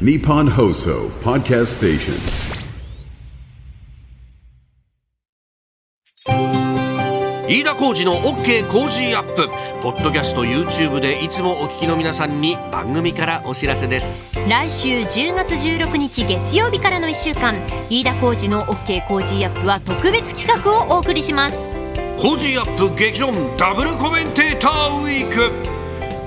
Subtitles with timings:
[0.00, 2.14] Nippon Hoso Podcast Station.
[7.48, 9.46] 飯田浩司の OK 工事アップ。
[9.84, 14.34] ポッドキャスト YouTube でいつもお聞きの皆さんに番組からお知らせです。
[14.48, 17.54] 来週10月16日月曜日からの1週間
[17.88, 21.68] 飯田浩司の OK 工事アップは特別企画をお送りします。
[22.18, 25.73] 工事アップ激論ダブルコメンテーターウィーク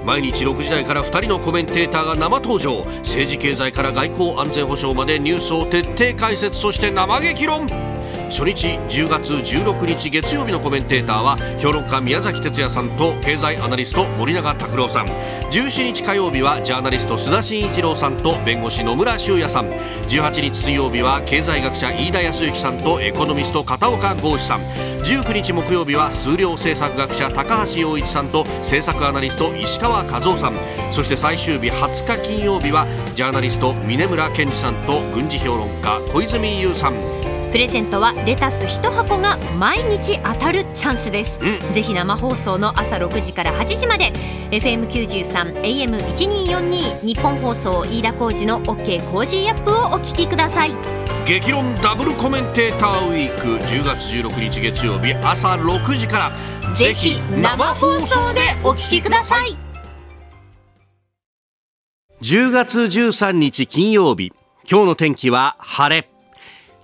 [0.07, 2.85] 毎日6時台から2人のコメンテーターが生登場。
[2.99, 6.57] 政治経済から外交安全保障までニュースを徹底解説。
[6.57, 7.96] そして生激論。
[8.29, 15.07] 初日10月16日月曜日のコメンテーターは評論家宮崎哲也さんと経済アナリスト森永卓郎さん。
[15.49, 19.65] 17日火曜日はジャーナリスト須田慎一郎さんと弁護士野村修也さん。
[20.09, 24.61] 18日水曜日は経済学者飯田康之さんとエコノミスト片岡剛志さん。
[25.03, 30.53] 19日木曜日は数量政策学者高橋洋一さんと政策アナリスト石川和夫さん。
[30.91, 32.85] そして最終日20日金曜日は
[33.15, 37.16] ジャーナリスト峰村健二さんと軍事評論家小泉悠さん。
[37.51, 41.73] プレゼントはレタス1箱が毎日当たるチャンスです、うん。
[41.73, 44.11] ぜひ生放送の朝6時から8時まで
[44.51, 50.71] FM93 AM1242 日本放送飯田浩司の OK 工事アップをお聞きください。
[51.25, 56.31] 激論ダブルコメンテーターウィーク10月16日月曜日朝6時か
[56.67, 59.57] らぜひ生放送でお聞きください。
[62.21, 64.31] 10月13日金曜日
[64.69, 66.09] 今日の天気は晴れ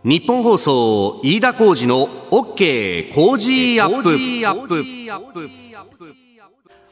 [0.03, 4.83] 日本放送飯田浩司の OK 工事アップ。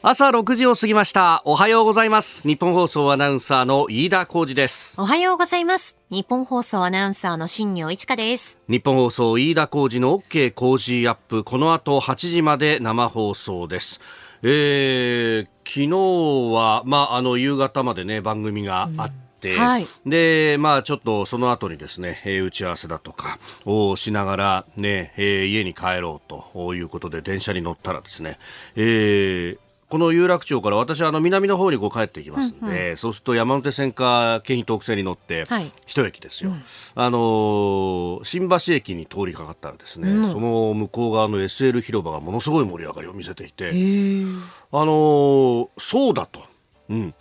[0.00, 1.42] 朝6時を過ぎました。
[1.44, 2.48] おはようございます。
[2.48, 4.98] 日本放送アナウンサーの飯田浩司です。
[4.98, 5.98] おはようございます。
[6.08, 8.58] 日本放送アナウンサーの新業一華です。
[8.66, 11.44] 日本放送飯田浩司の OK 工事アップ。
[11.44, 14.00] この後8時まで生放送です。
[14.42, 19.86] えー、昨日は、まあ、あの夕方までね番組があって、はい。
[20.06, 28.38] でまあちょっとその後にですね、えー打ち合わせだとかをしながらね、えー家に帰ろうということで電車に乗ったらですね、
[28.76, 35.70] えーこの有楽町から私はあの南の方にこう帰っていきますんで、そうすると山手線か京浜東北線に乗ってはい。
[35.84, 36.50] 一駅ですよ、
[36.94, 46.40] あのー新橋駅に通りかかったらですね、その向こう側の SL 広場がものすごい盛り上がりを見せていて、あのーそうだと、
[46.88, 47.14] うん、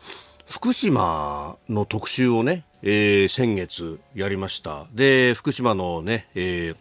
[0.51, 4.85] 福島の特集をね、えー先月やりました。
[4.93, 6.75] で福島のね、えー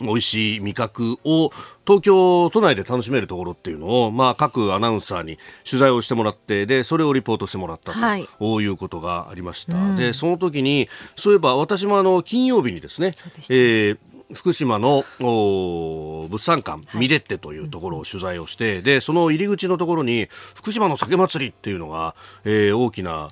[0.00, 1.52] 美味しい味覚を
[1.86, 5.38] 東京都内で楽しめるところっていうのを、まあ、各アナウンサーに
[5.68, 8.22] 取材をしてもらってでそれをリポートしてもらったと、はい。
[8.22, 8.26] い、
[8.66, 13.98] うことがありました、でその時にそういえば私もあの金曜日にですねうでしたえー
[14.34, 23.28] 福島のお物産館ミレッテというところを取材をして、でその入り口のところに福島の酒祭りっていうのが、えー大きな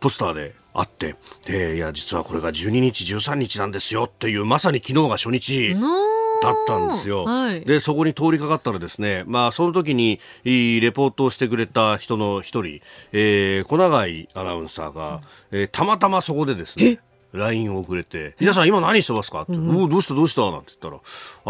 [0.00, 1.14] ポスターであって
[1.46, 7.60] でいや実はこれが12日13日なんですよっていうまさに昨日が初日だったんですよ、はい。
[7.64, 12.80] でそこに通りかかったらですねまあその時にいいレポートをしてくれた人の一人、
[13.12, 15.22] えー、小永井アナウンサーが、
[15.52, 16.98] えーたまたまそこでですね
[17.32, 19.42] LINE を送れて、皆さん今何してますか？
[19.42, 20.14] って、おうどうした？
[20.14, 20.42] どうした？
[20.50, 21.02] なんて言ったら、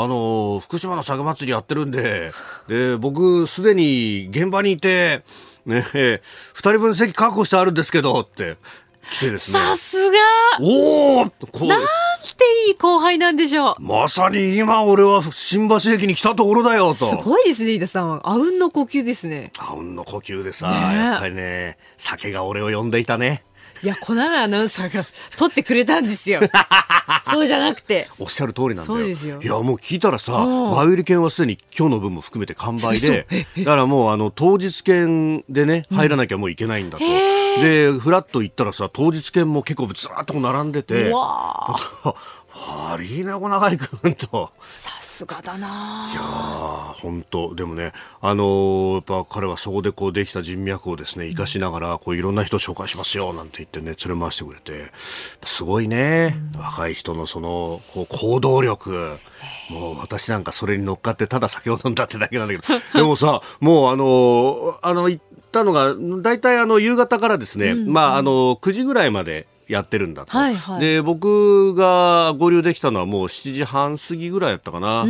[0.05, 2.33] あのー福島の酒祭りやってるんで、
[2.69, 5.23] で、僕すでに現場にいて、
[5.67, 6.21] ね、えー
[6.55, 8.57] 二人分席確保してあるんですけど、って
[9.11, 9.59] 来てですね。
[9.59, 10.19] さすが
[10.61, 11.87] おーこうなんて
[12.69, 16.95] いい後輩なんでしょうまさに今俺は新橋駅に来たところだよと。
[16.95, 18.21] すごいですね、飯田さんは。
[18.25, 19.51] あうんの呼吸ですね。
[19.59, 23.43] あうんの呼吸でさ、ねえやっぱりね、酒が俺を呼んでいたね。
[23.83, 25.05] いや、小永アナウンサーが
[25.37, 26.41] 撮ってくれたんですよ。
[27.27, 28.09] そうじゃなくて。
[28.19, 28.87] おっしゃる通りなんだよ。
[28.87, 37.05] そうですよいや、もう聞いたらさ、うん前売り券はすでに今日の分も含めて完売でえ、だからもうあの、当日券でね、入らなきゃもういけないんだと。
[37.05, 41.13] で、フラッと行ったらさ、当日券も結構ずらっと並んでて、
[42.55, 44.51] うわあ悪いな、こ長井君と。
[44.63, 46.09] さすがだな。
[46.13, 54.93] いやー本当でもね、あのーやっぱ彼はそこでこうできた人脈をですね生かしながらこういろんな人紹介しますよなんて言ってね連れ回してくれて
[55.45, 59.19] すごいね、若い人のそのこう行動力。
[59.71, 62.75] もう私なんかそれに乗っかってただ酒を飲んだってだけなんだけど。
[62.95, 70.81] でもさもうあのーあの行ったのが大体あの夕方からですね、まああの9時ぐらいまでやってるんだと、はいはい。
[70.81, 75.05] で僕が合流できたのはもう7時半過ぎぐらいだったかな、まあ、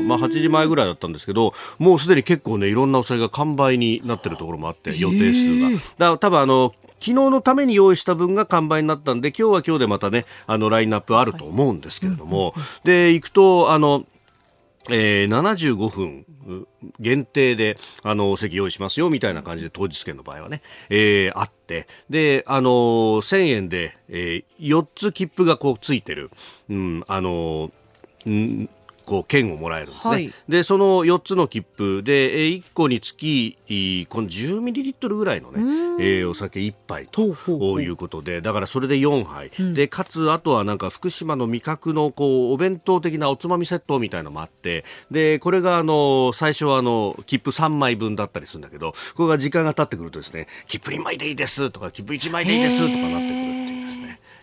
[0.00, 5.70] まあ8時前ぐらいだったんですけどもうすでに結構ねいろんなお酒が完売になってるところもあって予定数が。
[5.70, 14.04] だから多分あの昨日のために用意した分が完売になったんで今日は今日でまたねあのラインナップあると思うんですけれども、で行くとあの
[14.90, 16.24] えー、75分
[17.00, 21.86] 限定であの席用意しますよみたいな感じで当日券の場合はね、えー、あって。
[22.08, 26.30] であの1000円で、えー、4つ切符がこうついてる、
[26.70, 27.70] うんあの
[28.26, 28.70] うん
[29.08, 30.32] こう券をもらえるんですね、はい。
[30.50, 35.62] でその4つの切符で、えー1個につきいこの10ミリリットルぐらいのね、
[35.98, 37.22] えーお酒1杯と
[37.80, 53.47] いうことでだからそれで4杯、でかつあとはなんか福島の味覚のこうお弁当的なおつまみセットみたいのもあってでこれがあの最初はあの切符3枚分だったりするんだけどこれが時間が経ってくるとですね切符2枚でいいですとか切符1枚でいいですとかなってくる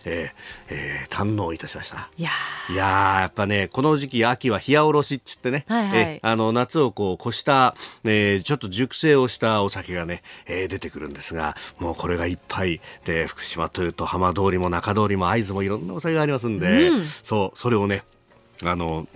[0.06, 2.08] えーえー堪能いたしました。
[2.16, 2.30] いや
[2.70, 5.98] いやっぱねこの時期秋は冷やおろしっつってね、はいはい。
[5.98, 7.74] えあの夏をこう越した、
[8.04, 16.90] えーちょっと熟成をしたお酒がね、えー出てくるんですがもうこれがいっぱいで福島というと浜通りも中通りも会津もいろんなお酒がありますんで、
[17.22, 18.02] そうそれをね
[18.62, 19.06] あの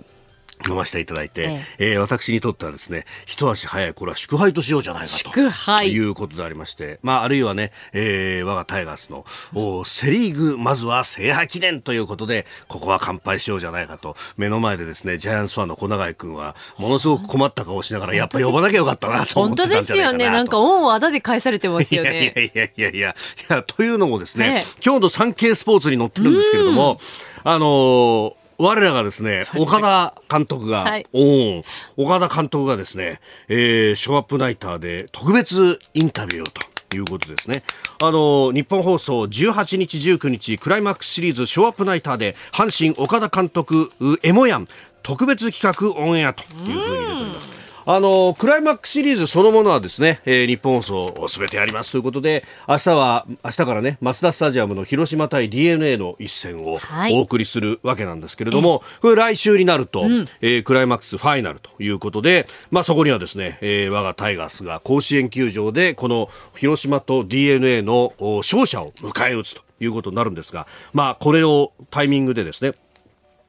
[0.69, 5.17] 飲ませていただいて、えー私にとってはですね一足早いこれは祝杯としようじゃないかと。
[5.17, 5.91] 祝杯。
[5.91, 14.15] いうことでありまして、まあ、あるいはね、えー我がタイガースのおセ・リーグまずは制覇記念ということでここは乾杯しようじゃないかと。
[14.37, 19.83] 目の前でですねジャイアンツファンの小永井君はものすごく困った顔をしながらやっぱ呼ばなきゃよかったなと思本ってたんじゃないかなと。
[19.83, 20.29] 当ですよね。
[20.31, 22.33] なんか恩をあだで返されてますよいやいやね。
[22.35, 23.15] いやいやいやい
[23.49, 26.99] や、というのもですね、ええ今日の産経スポーツに載ってるんですけれども、
[27.43, 31.63] あのー我らがですね、 岡田監督が、はいおー
[31.97, 37.63] 岡田監督がですね、えーショーアップナイターで特別インタビューをということですね。
[38.03, 44.67] あの、日本放送18日19日クライマックスシリーズショーアップナイターで阪神岡田監督うエモヤン
[45.01, 47.60] 特別企画オンエアというふうに出ております。
[47.85, 57.13] あのクライマックスシリーズそのものはですね、えー日本放送すべてやりますということで明日は明日からねマツダスタジアムの広島対 DNA の一戦をはい。
[57.13, 60.03] お送りするわけなんですけれども、これ来週になると、
[60.41, 72.73] えークライマックスファイナルということで、まあ、そこにはですね、えー我がタイガースが甲子園球場でこの広島と DNA のお勝者を迎え撃つということになるんですが、まあ、これをタイミングでですね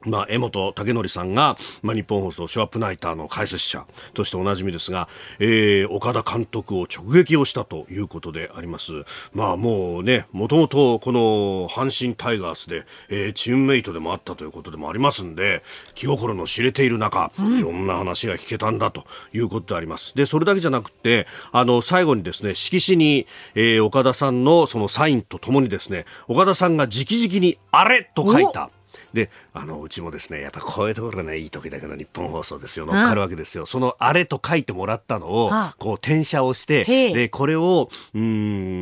[0.05, 5.07] まあ、江本武則さんが、まあ、日本放送ショーアップナイターの解説者としておなじみですが、
[5.39, 8.91] えー岡田監督を直撃をしたということであります。
[9.33, 15.63] まあもうね、もともとこの阪神タイガースで、えーチームメイトでもあったということでもありますんで、
[15.93, 20.15] 気心の知れている中、いろんな話が聞けたんだということであります。
[20.15, 28.69] で、それだけじゃなくて、あの、最後にですね、色紙に、えー岡田さんのそのサインとともにですね、岡田さんが直々にあれと書いた。
[29.13, 35.75] であのうちもですねやっぱこういうところがねいい時だけの日本放送ですよ乗っかるわけですよ、そのあれと書いてもらったのをはあ。
[35.77, 38.21] こう転写をしてでこれをうー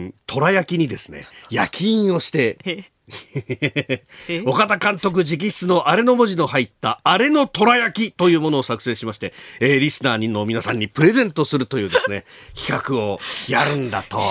[0.08, 2.92] ん虎焼きにですね焼き印をして
[4.46, 12.26] 岡田監督直筆のあれの文字の入ったあれの虎焼きというものを作成しまして、えーリスナーの皆さんにプレゼントするというですね
[12.56, 14.22] 企画をやるんだと。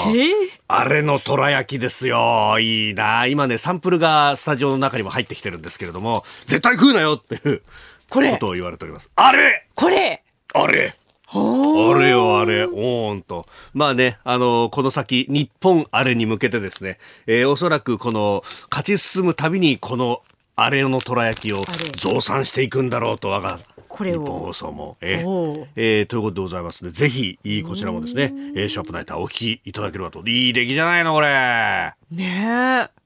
[0.68, 2.58] あれの虎焼きですよ。
[2.60, 3.26] いいな。
[3.26, 7.62] 今ね、サンプルがスタジオの中にも入ってきてるんですけれども、絶対食うなよっていう
[8.08, 9.10] ことを言われております。
[9.16, 10.22] あれこれ
[10.52, 10.94] あれ
[11.32, 13.46] あれよあれ、おーんと。
[13.72, 20.22] まあね、あのこの先、日本あれに向けてですね、えーおそらくこの、勝ち進むたびに、この、
[20.56, 21.62] あれの虎焼きをれ
[21.96, 24.96] 増産していくんだろうと、我が、これを日本放送も。
[25.00, 30.26] えーえーということでございますので、ぜひ、こちらもですね、えーショップナイターお聞きいただければと。
[30.26, 31.28] いい出来じゃないの、これ。
[31.28, 32.99] あねえ。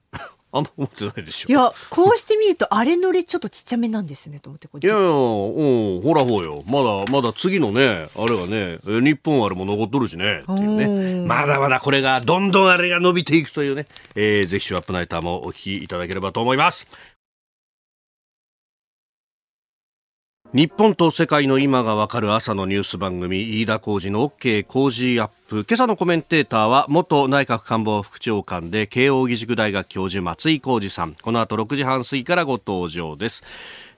[0.61, 1.49] んま思ってないでしょ。
[1.49, 6.63] いや、こうしてみると、あれのれちょっとちっちゃめなんですね、と思って、こっちいやいや、うん、ほらほらよ。
[6.67, 11.27] まだ、まだ次のね、あれがね、え日本あれも残っとるしね、っていうね。
[11.27, 16.89] まだまだこれが、どんどんあれが伸びていくというね、えーぜひシュアップナイターもお聞きいただければと思います。
[20.55, 25.65] 日本と世界の今がわかる朝のニュース番組、飯田浩二の OK 工事アップ。
[25.69, 31.17] 今朝のコメンテーターは、元内閣官房副長官で、慶応義塾大学教授、松井浩二さん。
[31.21, 33.43] この後6時半過ぎからご登場です。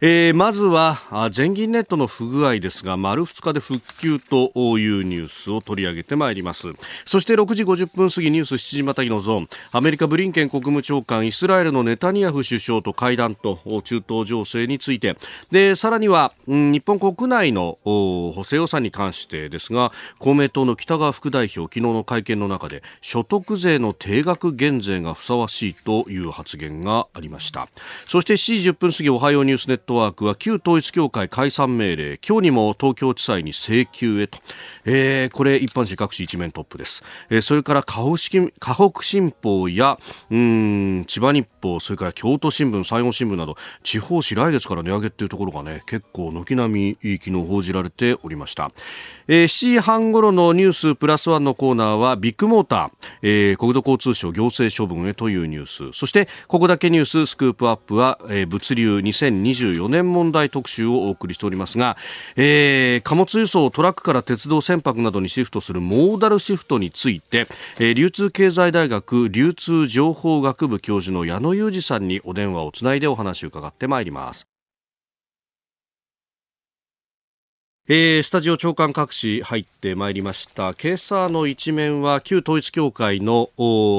[0.03, 6.69] えーまずは全銀ネットの不具合ですが丸2日で復旧というニュースを取り上げてまいります。
[7.07, 9.49] そして6時50分過ぎニュース7時またぎのゾーン。
[9.73, 15.17] アメリカブリンケン国務長官イスラエルのネタニヤフ首相と会談と中東情勢について。
[15.50, 27.69] でさらには、うん日本国内の補正予算に関してですが公明党の北川副代表昨日の会見の中で所得税の定額減税がふさわしいという発言がありました。
[28.05, 34.38] そして7時10分過ぎおはようニュースネットトワークは旧統一教会解散命令今日にも東京地裁に請求へと、
[34.85, 39.99] えー、これ一般紙各紙一面トップです、えー、それから河北新報や
[40.31, 48.73] うん千葉日報それから京都新聞西郷新聞など地方紙来月から値上げっていうところがね結構軒並み昨日報じられておりました、
[49.28, 52.90] えー、7時半頃のニュースプラスワンのコーナーはビッグモーター、
[53.23, 55.97] えー、国土交通省行政処分へというニュース。
[55.97, 61.97] そしてここだけニューススクープアップは、えー、物流2024 4年問題特集をお送りしておりますが、
[62.37, 67.47] えー、貨物輸送をトラックから鉄道船舶などにシフトするモーダルシフトについて、
[67.78, 74.55] えー、流通経済大学流通情報学部教授の矢野裕二さんにお電話をつないでお話を伺ってまいります。
[77.88, 80.75] えー、スタジオ長官各紙入ってまいりました。
[80.75, 83.50] 今朝の一面は旧統一教会の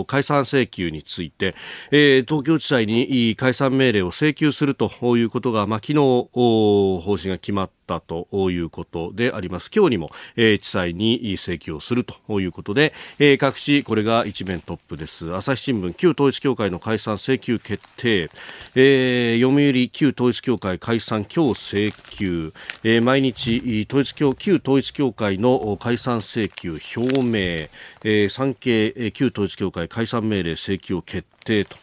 [0.07, 1.55] 解散請求について、
[1.91, 5.99] えー、東京地裁に解散命令を請求するということが、まあ、昨日
[6.33, 9.71] 方針が決まっったということであります。
[9.73, 15.33] 今日にも、えー、地裁に請求をするということで、えー、各紙これが一面トップです。
[15.33, 18.29] 朝日新聞旧統一教会の解散請求決定、
[18.75, 22.53] えー、読売旧統一教会解散今日請求、
[22.83, 27.69] えー、毎日統一教旧統一教会の解散請求表明、
[28.03, 31.77] えー、産経旧統一教会解散命令請求決定と、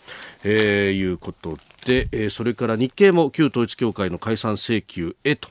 [0.45, 5.49] えー、いうことで、え、それから日経も旧統一教会の解散請求へと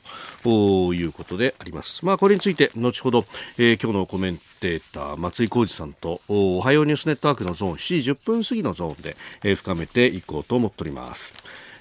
[0.92, 2.04] いうことであります。
[2.04, 3.24] まあ、これについて後ほど、
[3.58, 11.34] えー、今日のコメンテーター松井孝治さんとおはようニュースネットワークのゾーン7時10分過ぎのゾーンで、えー、深めていこうと思っております。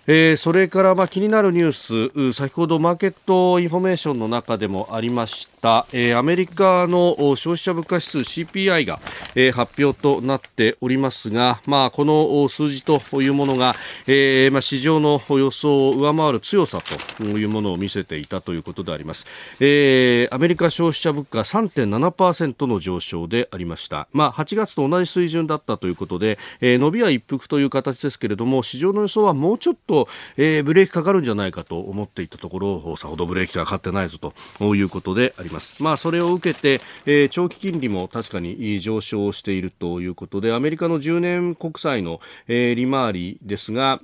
[0.05, 8.99] えー、それからまあ気になるニュース先ほどマーケットインフォメーションの中でもありました、えー、アメリカの消費者物価指数 CPI が、
[9.33, 16.81] えー、発表となっておりますが、まあ、この数字というものが、えーまあ、市場の予想を上回る強さ
[17.17, 19.25] というものを見せていたということであります、
[19.61, 30.07] えー、アメリカ消費者物価3.7%の上昇でありました、まあ、8月と同じ水準だったということで、えー、伸びは一服という形ですけれども市場の予想はもうちょっとと、
[30.37, 35.83] えー、ブレーキかかるんじゃないかと思っていたところさほどブレーキがかかってないぞということであります。
[35.83, 44.01] まあ、それを受けて、えー、長期金利も確かに上昇しているということでアメリカの10年国債の、えー、利回りですが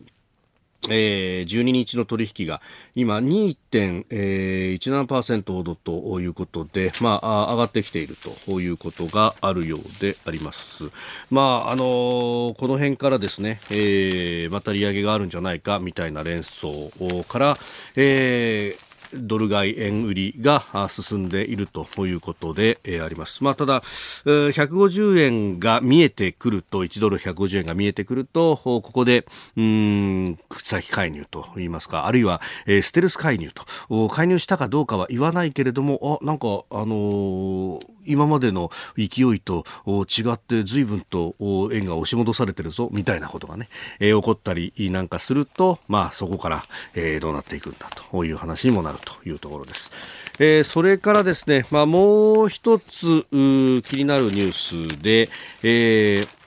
[0.88, 2.62] えー、12日の取引が
[2.96, 10.86] 今2.17%ほどということで、まあ、上がってきているということがあるようであります。
[11.30, 16.92] まあ、あのー、この辺からですね、えー、また利上げがあるんじゃないかみたいな連想
[17.28, 17.58] から、
[17.96, 23.44] えードル買い円売りが進んでいるということで、あります。
[23.44, 29.26] まあ、ただ、150円が見えてくると、1ドル150円が見えてくると、ここで、
[29.58, 32.42] うん、口先介入と言いますか、あるいは、
[32.82, 33.52] ステルス介入
[33.88, 41.36] と、介入したかどうかは言わないけれども、あ、なんか、あのー、今までの勢いと違って随分と
[41.72, 46.64] 円が押し戻されてるぞ、みたいなことがね、えー、起こったりなんかすると、まあ、そこから、
[46.96, 49.92] えー、どうなっていくんだという話にもなるというところです。
[50.40, 55.30] えー、それからですね、まあ、もう一つ気になるニュースで、
[55.64, 56.40] えー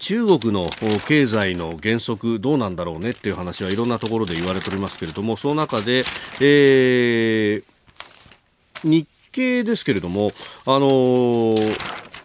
[0.00, 0.66] 中国の
[1.06, 6.02] 経済の減速どうなんだろうねっていう話はいろんなところで言われておりますけれどもその中で、
[6.40, 7.64] えー、
[8.82, 10.32] 日経ですけれども、
[10.66, 11.76] あのー、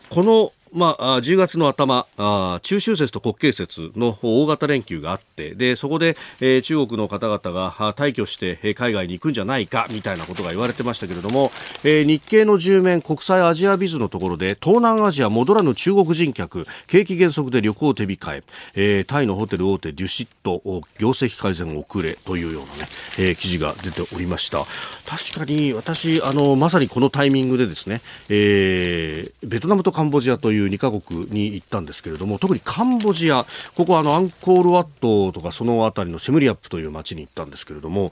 [0.09, 11.51] このまあ、10月の頭あ、中秋節と国慶節の大型連休があって、で、そこで、えー、中国の方々が退去して海外に行くんじゃないか、みたいなことが言われてましたけれども、
[11.83, 18.43] えー、日経の10面国際アジアビズのところで、東南アジア戻らぬ中国人客、景気減速で旅行手控え、
[18.75, 20.61] えー、タイのホテル大手デュシット、
[20.97, 22.89] 業績改善遅れというようなね、
[23.19, 24.65] えー、記事が出ておりました。
[25.05, 38.11] 確かに私、あの、まさにこのタイミングでですね、えー、ベトナムとカンボジアといういう2カ国に行ったんですけれども特にカンボジアここはあのアンコールワットとかその辺りのシェムリアップという街に行ったんですけれども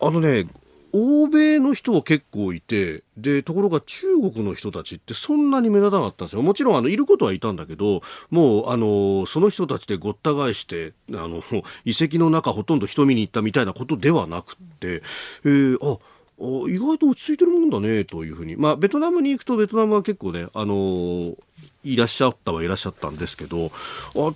[0.00, 0.46] あのね
[0.94, 6.42] 欧米の人は結構いて、で、ところが中国の人たちってそんなに目立たなかったんですよ。
[6.42, 11.42] もちろん、あの、いることはいたんだけど、もう、あの、その人たちでごった返して、あの、
[11.86, 15.02] 遺跡の中ほとんど人見に行ったみたいなことではなくって、
[15.44, 15.98] えー、あ、
[16.68, 21.36] 意外と落ち着いてるもんだねというふうに、まあ、ベトナムに行くとベトナムは結構ね、あのー、
[21.84, 23.70] いらっしゃったはいらっしゃったんですけどあ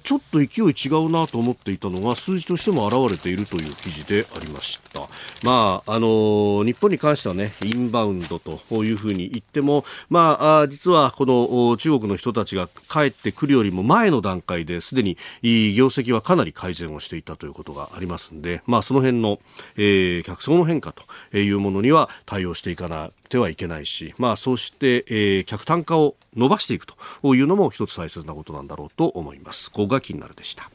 [0.02, 5.08] ちょっと勢い違うなと思っていたのが数字としても現れているという記事でありました。
[5.42, 19.38] まああの日本に関してはねインバウンドというふうに言っても、まあ、実はこの中国の人たちが帰ってくるよりも前の段階ですでに業績はかなり改善をしていたということがありますので、まあ、その辺の、
[19.76, 29.70] えー、客層の変化というものには対応していかなてはいけないし、まあ、そうして、えー、客単価を伸ばしていくというのも一つ大切なことなんだろうと思います。
[29.70, 30.70] ここが気になるでした。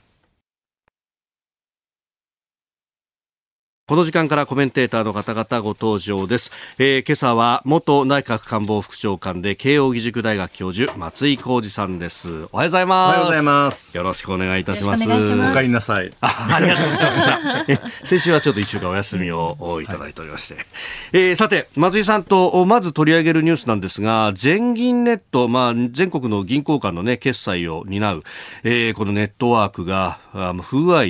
[3.92, 12.30] この時間からコメンテーターの方々ご登場です、えー、今朝は元内閣官房副長官で慶應義塾大学教授松井浩二さんです。
[12.30, 13.10] おはようございます。
[13.10, 13.98] おはようございます。
[13.98, 15.04] よろしくお願いいたします。
[15.04, 15.08] お
[15.54, 16.10] 帰りなさい。
[16.22, 17.88] ありがとうございました。
[18.08, 20.66] 先週はちょっと一週間お休みをいただいておりまして、はい、
[21.12, 28.24] えー、さて松井さんとまず取り上げるニュースなんですが全銀ネットまあ全国の銀行間のね決済を担う、
[28.64, 30.18] えー、このネットワークが
[30.62, 31.04] 不具合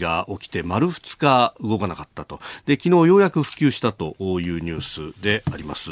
[0.00, 2.40] が起きて丸2日動かなかったと。
[2.66, 4.80] で、昨日ようやく普及したというニュー
[5.12, 5.90] スであります。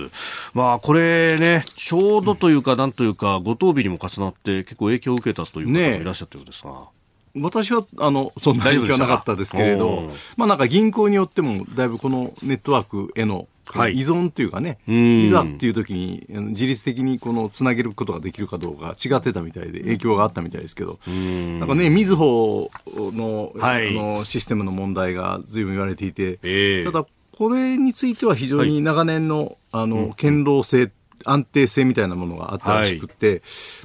[0.53, 6.71] まあ、これね、ちょうどというか、なんというか、ご当日にも重なって結構影響を受けたという方もいらっしゃったようですが。
[6.71, 6.77] ね
[7.37, 20.99] 私はあのそんな影響はなかったですけれど、まあ、なんか銀行によってもだいぶこのネットワークへのはい、依存というかね、いざっていう時に自律的にこのつなげることができるかどうか違ってたみたいで影響があったみたいですけど、
[21.59, 27.07] なんかね、みずほの,、はい、あのシステムの問題が随分言われていて、えー、ただ
[27.37, 30.91] これについては非常に長年のはい、あの堅牢性
[31.25, 33.41] 安定性みたいなものがあったらしくて、はい、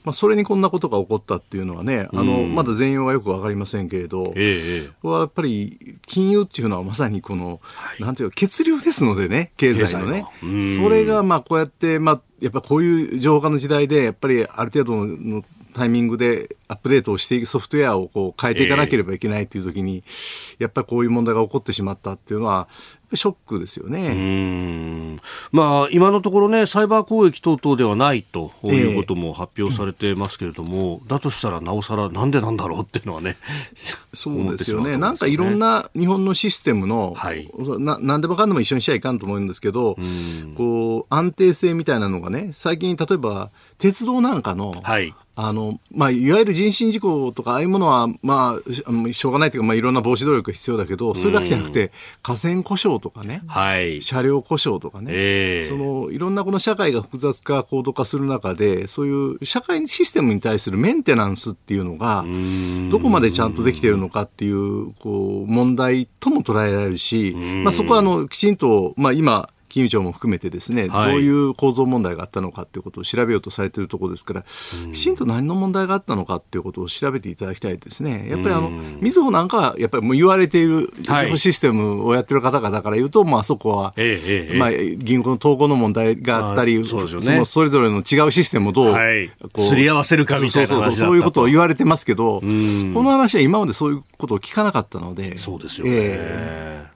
[0.06, 10.26] まあ、それにこんなことが起こったっていうのはね、あのまだ全容はよく分かりませんけれど、ええ、これはやっぱり金融っていうのはまさにこの、はい、なんていうか血流ですのでね経済のね。
[10.78, 15.44] それがまあこうやって、まあ、やっぱこういう情報化の時代でやっぱりある程度の
[15.74, 22.68] タイミングでアップデートをしていくソフトウェアをこう変えていかなければいけないという時に、えー、やっぱりこういう問題が起こってしまったっていうのは、
[23.14, 25.18] ショックですよね。
[25.52, 33.38] まあ、今のところね、サイバー攻撃等々ではないということも発表されてますけれども、えー、だとしたらなおさらなんでなんだろうっていうのはね、
[34.14, 34.98] そうですよね。
[34.98, 37.50] なんかいろんな日本のシステムの、はい、
[37.80, 39.98] な何でもかんでも一緒にしちゃいかんと思うんですけど、
[40.56, 62.26] こう、安定性みたいなのがね、最近例えば、鉄道なんかの、はい、あの、まあ、いわゆる人身事故とか、ああいうものは、まあ、しょうがないというか、まあ、いろんな防止努力が必要だけど、それだけじゃなくて、河川故障とかね、はい、車両故障とかね、えー、その、いろんなこの社会が複雑化、高度化する中で、そういう社会システムに対するメンテナンスっていうのが、
[62.90, 67.32] どこまでちゃんとできているのかっていう、こう、問題とも捉えられるし、
[67.64, 74.44] まあ、そこは、あの、きちんと、まあ、今、金融庁も含めてですね、はい、どういう構造問題があったのかということを調べようとされているところですから、
[74.92, 78.28] きちんと何の問題があったのかということを調べていただきたいですね。
[78.30, 80.92] やっぱりあの、みずほなんかは、やっぱりもう言われている
[81.36, 83.94] システムをやってる方々から言うと、まあそこは、
[84.56, 96.90] まあ銀行の統合の問題があったり、そのそれぞれの違うシステムをどう、こう、すり合わせるかみたいなそうそうそういうことを言われてますけど、この話は今までそういうことを聞かなかったので、そうですよね。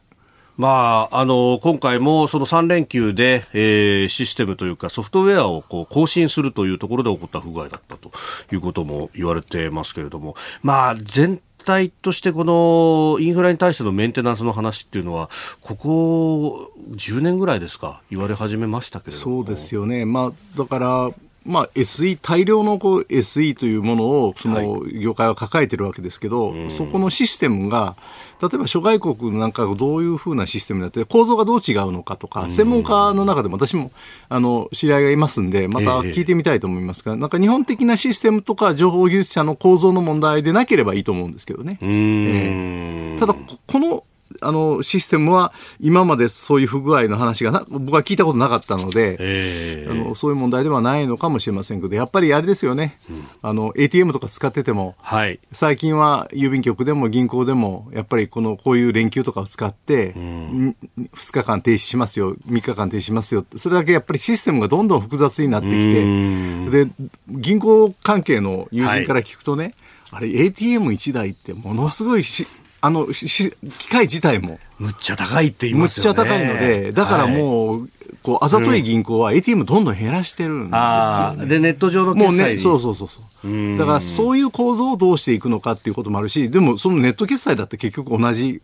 [0.56, 8.12] まあ、あの今回もその3連休で、えー、システムというかソフトウェアをこう更新するというところで起こった不具合だったと
[8.52, 15.30] いうことも言われてますけれども、まあ、全体としてこのインフラに対してのメンテナンスの話っていうのは
[15.62, 18.02] ここ10年ぐらいですか？
[18.12, 21.10] 言われ始めましたけれどそうですよね、まあ、だから
[21.46, 27.96] まあ、SE 大量のこう SE というものをその業界は抱えてるわけですけど、はい、そこのシステムが
[28.42, 33.92] 例えば諸外国なんかがどういうふうなシステムになって構造がどう違うのかとか、専門家の中でも私も
[34.30, 41.78] あの知り合いがいますんでまた聞いてみたいと思いますが、えー、なんか日本的なシステムとか情報技術者の構造の問題でなければいいと思うんですけどね。
[41.82, 43.36] えー、ただ
[43.68, 44.04] この
[44.44, 66.92] あのシステムは今までそういう不具合の話がな僕は聞いたことなかったので、えー、あのそういう問題ではないのかもしれませんけどやっぱりあれですよね、うん、あの ATM とか使ってても、はい、最近は郵便局でも銀行でもやっぱりこのこういう連休とかを使って、うん、2日間停止しますよ3日間停止しますよそれだけやっぱりシステムがどんどん複雑になってきてで
[67.30, 69.74] 銀行関係の友人から聞くとね、はい。
[70.16, 72.48] あれ ATM1 台ってものすごいし
[72.86, 74.60] あの機械自体も。
[74.84, 76.20] むっちゃ高いって言いますよね。
[76.20, 77.90] むっちゃ高いので、だからもう、
[78.22, 83.78] こう、あざとい銀行は ATM どんどん減らしてるんですよ、ね、で、ネット上の決済もうね、そうそうそうそう。
[83.78, 88.62] だからそういう構造をどうしていくのかっていうこともあるし、でもそのネット決済だって結局同じ、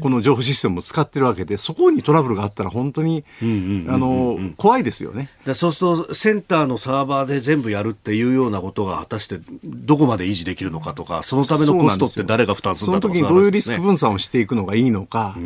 [0.00, 5.28] この情報システムを使ってるわけで、そこにトラブルがあったら本当に、あの、怖いですよね。
[5.52, 15.36] そうすると、センターのサーバーで全部やるっていうようなことが果たしてどこまで維持できるのかとか、そのためのコストって誰が負担するんだとか、その時にどういうリスク分散をしていくのがいいのか、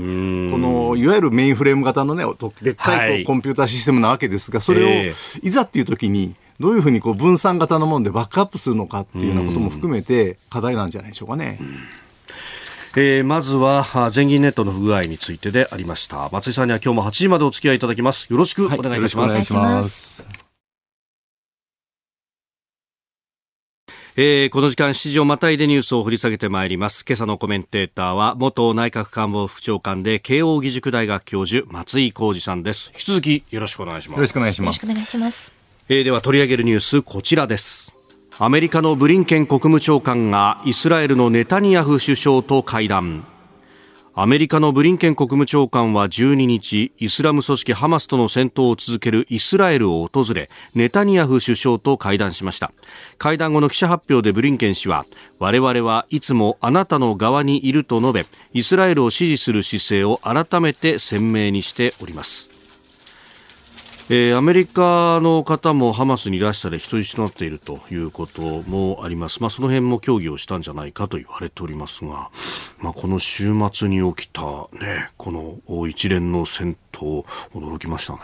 [0.51, 2.25] この、いわゆるメインフレーム型のね、
[2.63, 11.59] でっかいコンピューターシステムなわけですが、それをいざっていう時に、どういうふうにこう分散型のものでバックアップするのかっていうようなことも含めて課題なんじゃないでしょうかね。
[12.97, 16.29] えー、まずは全銀ネットの不具合についてでありました。
[16.33, 18.27] 松井さんには今日も8時までお付き合いいただきます。
[18.31, 20.38] よろしくお願いいたします、はい、お願いします
[24.21, 27.05] えー、この時間7時をまたいでニュースを掘り下げてまいります。
[27.07, 32.91] 今朝のコメンテーターは元内閣官房副長官で慶應義塾大学教授松井浩二さんです。
[32.95, 34.17] 引き続きよろしくお願いします。
[34.17, 34.75] よろしくお願いします。
[34.75, 35.53] よろしくお願いします。
[35.89, 37.95] えー、では取り上げるニュースこちらです。
[38.41, 43.25] アメリカのブリンケン国務長官がイスラエルのネタニヤフ首相と会談
[44.21, 52.73] アメリカのブリンケン国務長官は12日イスラム組織ハマスとの戦闘を続けるイスラエルを訪れネタニヤフ首相と会談しました。
[53.17, 55.07] 会談後の記者発表でブリンケン氏は
[55.39, 62.58] 我々はいつもあなたの側にいると述べイスラエルを支持する姿勢を改めて鮮明にしております。
[64.11, 72.31] えー、アメリカの方もハマスに拉致され人質となっているということもあります、まあ、その辺も協議をしたんじゃないかと言われておりますが、
[72.79, 74.41] まあ、この週末に起きた、
[74.83, 78.19] ね、この一連の戦闘驚きましたね。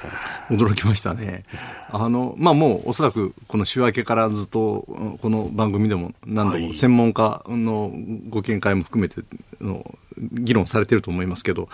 [0.49, 1.45] 驚きましたね。
[1.91, 4.87] あの、まあ、もうおそらくこの週明けからずっと
[5.21, 7.93] この番組でも何度も専門家の
[8.31, 9.23] ご見解も含めて
[9.61, 9.85] の
[10.17, 11.69] 議論されてると思いますけど、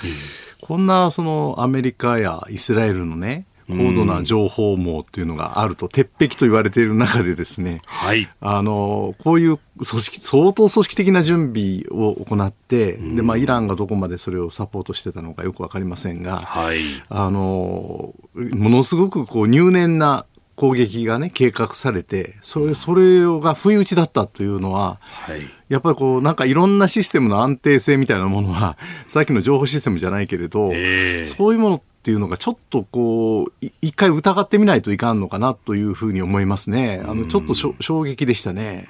[0.60, 16.78] こんなそのアメリカやイスラエルのね高度な情報網っていうのがあると、鉄壁と言われている中でですね、はい、あのこういう組織相当組織的な準備を行って、でまあ、イランがどこまでそれをサポートしてたのかよく分かりませんが、はい、
[17.08, 20.26] あのものすごくこう入念な
[20.60, 37.02] 攻撃がね計画されてそれそれが不意打ちだったというのは、はい、やっぱりこうなんかいろんなシステムの安定性みたいなものはさっきの情報システムじゃないけれど、えー、そういうものっていうのがちょっとこう一回疑ってみないといかんのかなというふうに思いますね。
[37.04, 38.88] あのちょっと衝撃でしたね。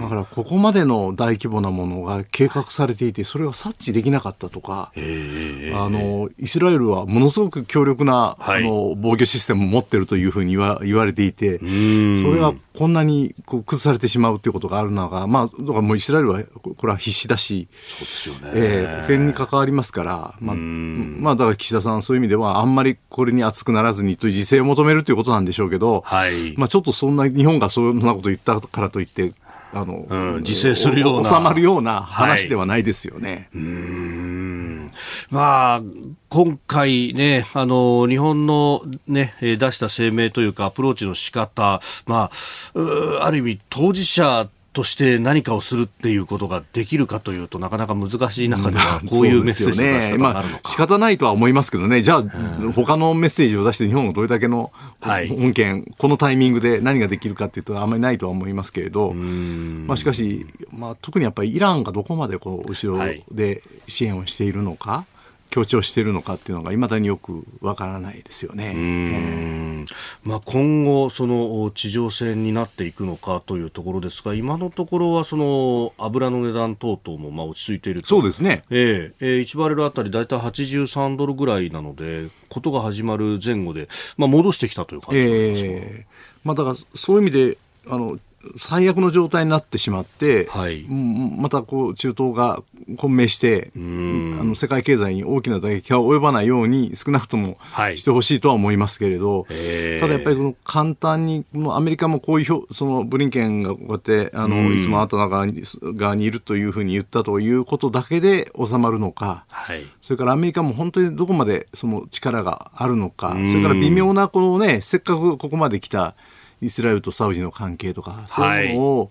[0.00, 18.52] だからここまでの大規模なものが計画されていてそれが察知できなかったとか、あのイスラエルはものすごく強力な、はい、あの防御システムを持ってるというふうに言わ言われていて、それがこんなにこう崩されてしまうということがあるのが、まあ、だからもうイスラエルはこれは必死だし、そうですよね。
[18.54, 29.32] えー、保険に関わりますから、まあ、まあ、だから岸田さんそういう意味ではあんまりこれに熱くならずにという自制を求めるということなんでしょうけど、はい、まあ、ちょっとそんな日本がそんなこと言ったからといって、
[29.72, 31.28] あの、うん、自制するような。
[31.28, 33.48] 収まるような話ではないですよね。
[33.52, 34.90] はい、うん
[35.30, 35.82] まあ、
[36.28, 42.30] 今回ね、あの、日本のね、出した声明というかアプローチの仕方、ま
[42.74, 52.02] あ、ある意味当事者として何かをするっていうことができるかというとなかなか難しい中ではこういうメッセージの出し方があるのか、まあ、仕方ないとは思いますけどね。
[52.02, 65.19] じゃあ、うん、他のメッセージを出して日本がどれだけの本件、はい、このタイミングで何ができるかっていうとあんまりないとは思いますけれど、まあ、しかし、まあ、特にやっぱりイランがどこまでこう後ろで支援をしているのか、はい
[65.50, 68.72] 強調しているのかっていうのがいまだによくわからないですよね。
[68.74, 69.86] えー、
[70.22, 87.58] まあ、今後、その地上戦になっていくのかというところですが今のところはその油の値段等々もまあ落ち着いているそうですね、えーえー、1バレルあたり大体83ドルぐらいなのでことが始まる前後で、まあ、戻してきたという感じですか、えーまあ、だからそういう意味で
[87.88, 88.18] あの
[88.58, 92.62] 最悪の状態になってしまって、はい、またこう中東が
[92.96, 97.58] 混迷してあの世界経済に大きな打撃が及ばないように少なくとも
[97.96, 116.14] してほしいとは思いますけれど、はい、ただやっぱりこの簡単にこのアメリカもこういうそのブリンケンがこうやってあのいつもあなたの側に側にいるというふうに言ったということだけで収まるのか、はい、それからアメリカも本当にどこまでその力があるのかそれから微妙なこのねせっかくここまで来た
[116.62, 119.10] イスラエルとサウジの関係とか、そういうのを、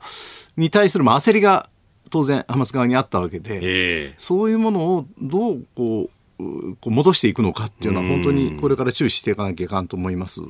[0.56, 1.70] に対する焦りが
[2.10, 10.41] 当然ハマス側にあったわけで、えー、そういうものをどうこうこう戻していくのかっていうのは本当にこれから注視していかなきゃいかんと思います。
[10.41, 10.45] い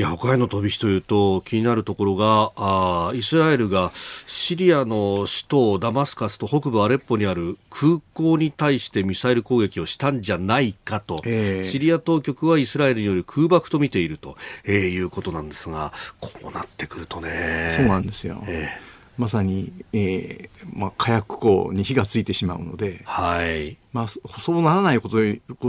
[0.00, 17.70] や他への飛び火というと気になるところがあイスラエルがシリアの首都ダマスカスと北部アレッポにある空港に対してミサイル攻撃をしたんじゃないかと、えー、シリア当局はイスラエルによる空爆と見ていると、えー、いうことなんですがこうなってくるとね。
[17.72, 23.76] そうなんですよ、えーまさに、えーまあ、火薬庫に火がついてしまうので、はい。
[23.92, 25.20] まあ、そうならないことを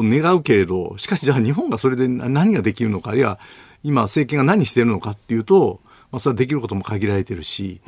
[0.03, 3.37] 願うけれどしかしじゃあ日本がそれで何ができるのかあるいは
[3.83, 7.81] 今政権が何しているのかっていうと、まあ、それはできることも限られてるし、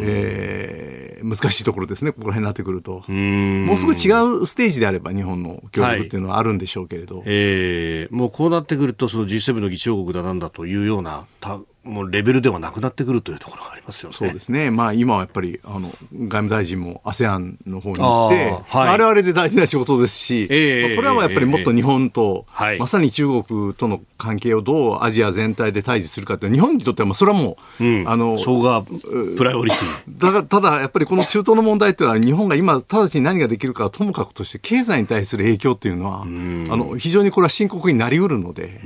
[0.00, 3.04] えー、難しいところですねここら辺になってくると。
[3.10, 14.16] もうすぐ違うステージであれば日本の協力っていうのはあるんでしょうけれど、はい、えー、もうこうなってくるとその G7 の議長国だなんだというようなたもうレベルではなくなってくるというところがありますよね。
[14.16, 14.70] そうですね。
[14.70, 30.32] まあ今はやっぱりあの外務大臣も ASEAN の方に行って、あ,、はい、あれはあれで大事な仕事ですし、えー、まあ、これはやっぱりもっと日本と、えー、まさに中国との関係をどうアジア全体で対峙するかって日本にとってはそれはもう、うん、あの、そがプライオリティ。
[30.32, 38.80] だただやっぱりこの中東の問題っていうのは日本が今直ちに何ができるかともかくとして経済に対する影響っていうのは、あの非常にこれは深刻になりうるので、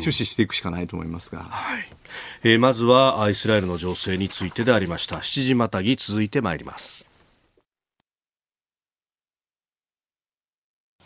[0.00, 1.40] 注視していくしかないと思いますが。
[1.42, 1.92] はい
[2.44, 5.16] えー、まずはイスラエルの情勢についてでありました。
[5.16, 7.06] 7時またぎ続いてまいります。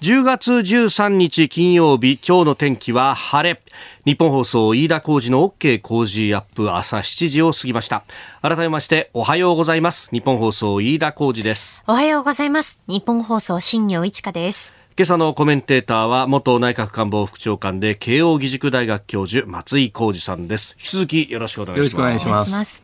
[0.02, 3.62] 10月13日金曜日今日の天気は晴れ。
[4.04, 8.04] 日本放送飯田浩二の OK 工事アップ朝7時を過ぎました。
[8.42, 10.10] 改めましておはようございます。
[10.10, 11.82] 日本放送飯田浩二です。
[11.86, 12.78] おはようございます。
[12.86, 14.85] 日本放送新業一華です。
[14.98, 20.74] 今朝のコメンテーターは元内閣官房副長官で慶應義塾大学教授松井浩二さんです。
[20.78, 21.82] 引き続きよろしくお願いします。
[21.82, 22.82] よろしくお願いします。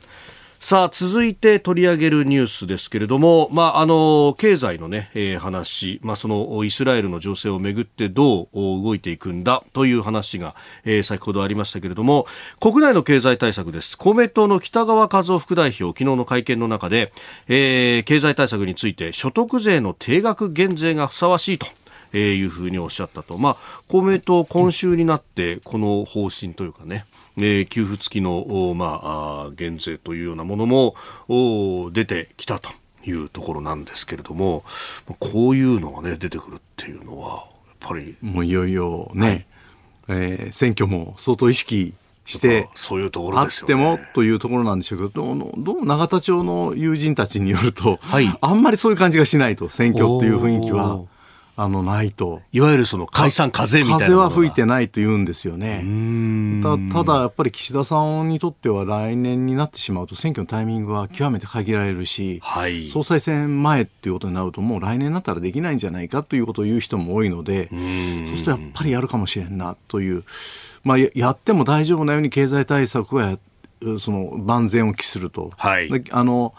[0.60, 12.26] さあ続いて取り上げるニュースですけれども、まあ、あの経済のね、えー、話、まあ、そのイスラエルの情勢をめぐってどう動いていくんだという話が、えー、先ほどありましたけれども
[12.60, 13.96] 国内の経済対策です。
[13.96, 17.10] 公明党の北川和夫副代表昨日の会見の中で、
[17.48, 21.66] えー、経済対策について所得税の定額減税がふさわしいと
[22.12, 23.56] えー、いうふうにおっしゃったと、まあ、
[23.88, 29.00] 公明党、今週になってこの方針というかね、えー、給付付きの、ま
[29.48, 30.94] あ、減税というようなものも
[31.92, 32.70] 出てきたと
[33.04, 34.64] いうところなんですけれども
[35.18, 39.46] こういうのが、ね、出てくるっていうのはやっぱりもういよいよね、
[40.06, 41.94] はい、えー、選挙も相当意識
[42.24, 51.00] してそういうところあってもというところなんでしょうけどどうどう永田町の友人たちによると、はい、あんまりそういう感じがしないと選挙っていう雰囲気は。
[51.54, 55.84] あのないといわゆるその解散風みたいな風は吹いてないと言うんですよね。
[56.62, 70.24] たただやっぱり岸田さんにとっては来年になってしまうと選挙のタイミングは極めて限られるし、はい、総裁選前っていうことになるともう来年になったらできないんじゃないかということを言う人も多いのでそうするとやっぱりやるかもしれんなという、
[70.84, 73.38] まあ、やっても大丈夫なように経済対策は
[73.98, 75.52] その万全を期すると。
[75.56, 76.54] はい、あの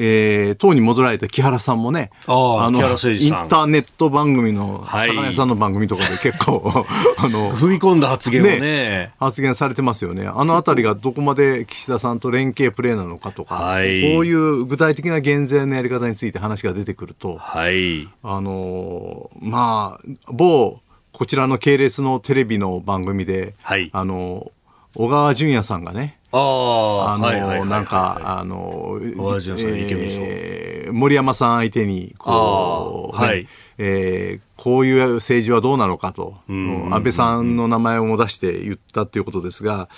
[0.00, 6.86] えー、党に戻られた木原さんもね、あのインターネット番組の、魚屋さんの番組とかで結構、
[7.18, 10.26] あの、踏み込んだ発言をね、ね、発言されてますよね。
[10.26, 20.80] あのあたりがどこまで岸田さんと連携プレーなのかとか、はい、こういう具体的な減税のやり方について話が出てくると、はい、あの、まあ、某、
[21.12, 24.52] こちらの系列のテレビの番組で、はい、あの、
[24.94, 39.88] 小川淳也さんがね、ああの、なんか、あの、えー、森山さん相手に、こう、ね、はい、えー、こういう政治はどうなのかと、安倍さんの名前をも出して言ったっていうことですが、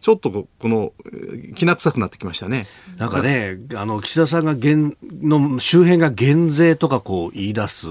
[0.00, 0.92] ちょっとこの、
[1.54, 2.66] きな臭くなってきましたね。
[2.96, 7.86] なんかね、あの、岸田さんが減、の周辺が減税とかこう言い出す、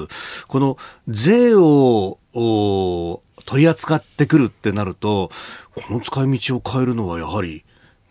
[0.47, 0.77] この
[1.07, 5.29] 税を、お取り扱ってくるってなると、
[5.75, 7.64] この使い道を変えるのはやはり、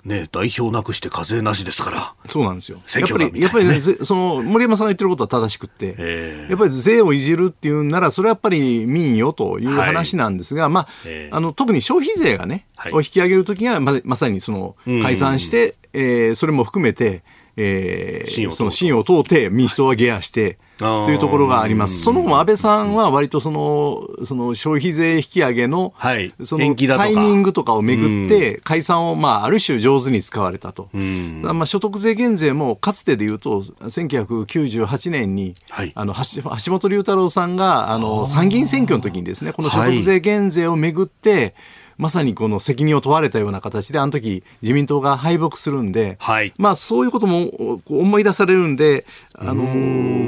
[0.04, 2.14] ね、代表なくして課税なしですから。
[2.26, 2.80] そうなんですよ。
[2.86, 10.88] 選挙やっぱり、やっぱりね、 その、森山さんが言ってることは正しくって、やっぱり税をいじるっていうんなら、それはやっぱり民よという話なんですが、はい、まあ、
[11.30, 17.22] あの、特に消費税がね、はい、を引き上げるときは、ま、まさにその、解散して、えー、それも含めて、
[17.56, 22.02] えー、その信を問うて民主党は下野して、というところがあります。
[22.02, 25.94] その後安倍さんは割とその、その消費税引き上げの、
[26.42, 30.88] そのタイミングとかをめぐって、解散を、まあ、ある種上手に使われたと。
[30.92, 35.54] まあ、所得税減税も、かつてで言うと、1998年に、
[35.94, 41.54] あの橋本龍太郎さんが、あの、参議院選挙の時にですね、この所得税減税をめぐって、
[41.96, 49.64] まさにこの責任を問われたような形で、あの時自民党が敗北するんで、はい、まあそういうことも思い出されるんで、あの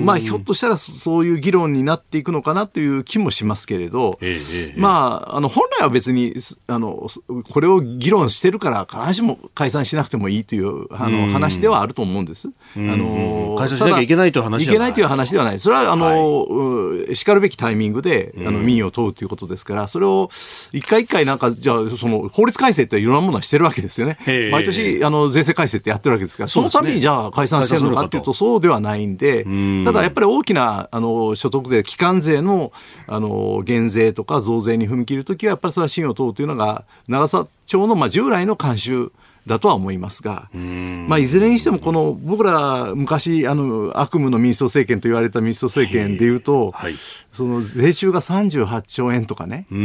[0.05, 6.35] まあ、ひょっとしたらそういう議論になっていくのかなという気もしますけれど、ええ、まあ、あの本来は別に
[6.67, 7.09] あの
[7.51, 12.49] これを議論してるから必ずしも解散しなくてもいいというあの話ではあると思うんです。
[12.77, 14.69] あの解散しなきゃいけないという話い。
[14.69, 15.59] けないという話ではない。
[15.59, 20.31] それはあの、はい、しかるべきタイミングであの民意を問うということですから、それを
[20.73, 24.19] 一回一回なんかじゃあその法律改正っていろんなものはしてるわけですよね。
[24.53, 29.07] 毎年あの税制改正ってやってるわけですから、そのためにじゃあ解散してるのかというとそうではない。
[29.07, 29.45] んで、
[29.85, 32.73] ただやっぱり大きなあの所得税、基幹税の
[33.07, 39.13] あの減税とか増税に踏み切るときは、やっぱりそれは信を問うというのが、長沢町のまあ従来の慣習
[39.47, 46.95] だとは思いますが、まあ、いずれにしてもこの僕ら昔あの悪夢の民主党政権と言われた民主党政権でいうと、はい、
[47.31, 49.79] その税収が38兆円とかねそう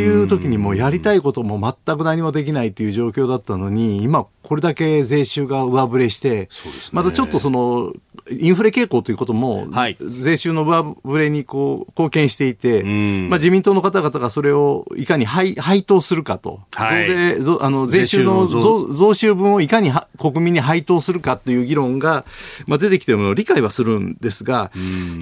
[0.00, 6.48] いう時にもうやりたいことも全く何もできないという状況だったのに今これだけ税収が上振れして、ね、
[6.92, 7.92] またちょっとその
[8.30, 9.68] インフレ傾向ということも、
[10.00, 22.24] 税収の上振れにこう貢献していて、まあ、自民党の方々がそれをいかに配配当するかと、はい、増税増あの税収の増収分をいかに国民に配当するかという議論が、
[22.66, 24.70] まあ、出てきてるのを理解はするんですが、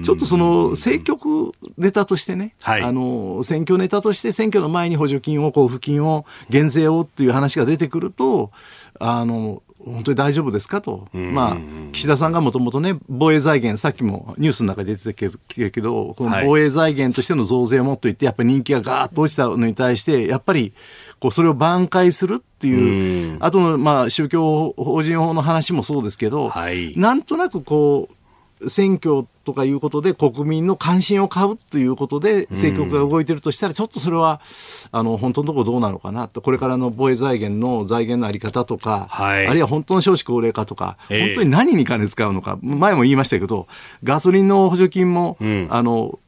[0.03, 8.51] ちょっとその政局ネタとしてね、はい、あの選挙ネタとして選挙の前に補助金を交付金を減税をっていう話が出てくると
[8.99, 11.57] あの本当に大丈夫ですかと、まあ、
[11.93, 20.73] 岸田さんがもともとね、防衛財源、さっきもニュースの中で出てたけど、この防衛財源としての増税をもっと言って、やっぱり人気がガーッと落ちたのに対して、やっぱり、
[21.19, 28.15] こう、それを挽回するっていう、あとの、まあ、宗教法人法の話もそうですけど、はい、なんとなくこう、
[28.67, 34.41] 選挙とかいうことで国民の関心を買うということで政局が動いてるとしたら、ちょっとそれは
[34.91, 36.41] あの本当のところどうなのかなと。
[36.41, 42.59] これからの防衛財源の財源のあり方とか、はい、あるいは本当の少子高齢化とか、えー、本当に何に金使うのか。
[42.61, 43.67] 前も言いましたけど
[44.03, 46.19] ガソリンの補助金も、うん、あの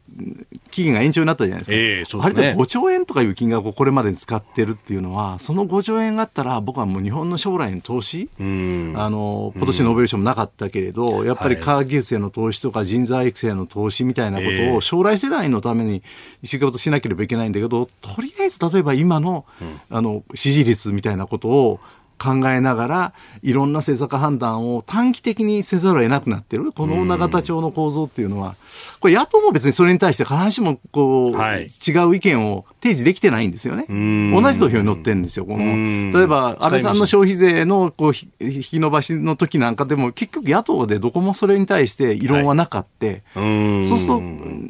[0.72, 16.04] 期限が延長になったじゃないですか、えーすね、割と5兆円とかいう金額をこれまでに使ってるっていうのは、その5兆円があったら、僕はもう日本の将来の投資、あの今年ノーベル賞もなかったけれど、やっぱり科学技術への投資とか人材育成の投資みたいなことを、将来世代のために
[16.44, 19.46] 仕事しなければいけないんだけど、とりあえず例えば今の,、
[19.90, 21.80] あの支持率みたいなことを、
[22.22, 26.72] 考えながらいろんな政策判断を短期的にせざるを得なくなってる。
[26.72, 28.56] この永田町の構造っていうのは
[29.00, 33.86] これ野党も別にそれに対して必ずしもこう、はい、違う意見を提示できてないんですよね。
[33.90, 35.46] 同じ土俵に乗ってるんですよ。
[35.46, 36.12] この。
[36.12, 44.22] 例えば安倍さんの消費税のこう引き延ばしの時なんかでも結局野党でどこもそれに対して異論はなかって、はい、そうすると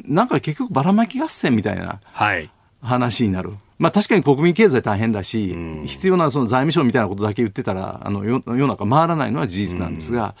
[0.06, 2.00] なんか結局ばらまき合戦みたいな
[2.80, 3.50] 話になる。
[3.50, 10.36] はいまあ、確かに国民経済大変だし、うん、必要なその財務省みたいなことだけ言ってたら、あの世の中回らないのは事実なんですが、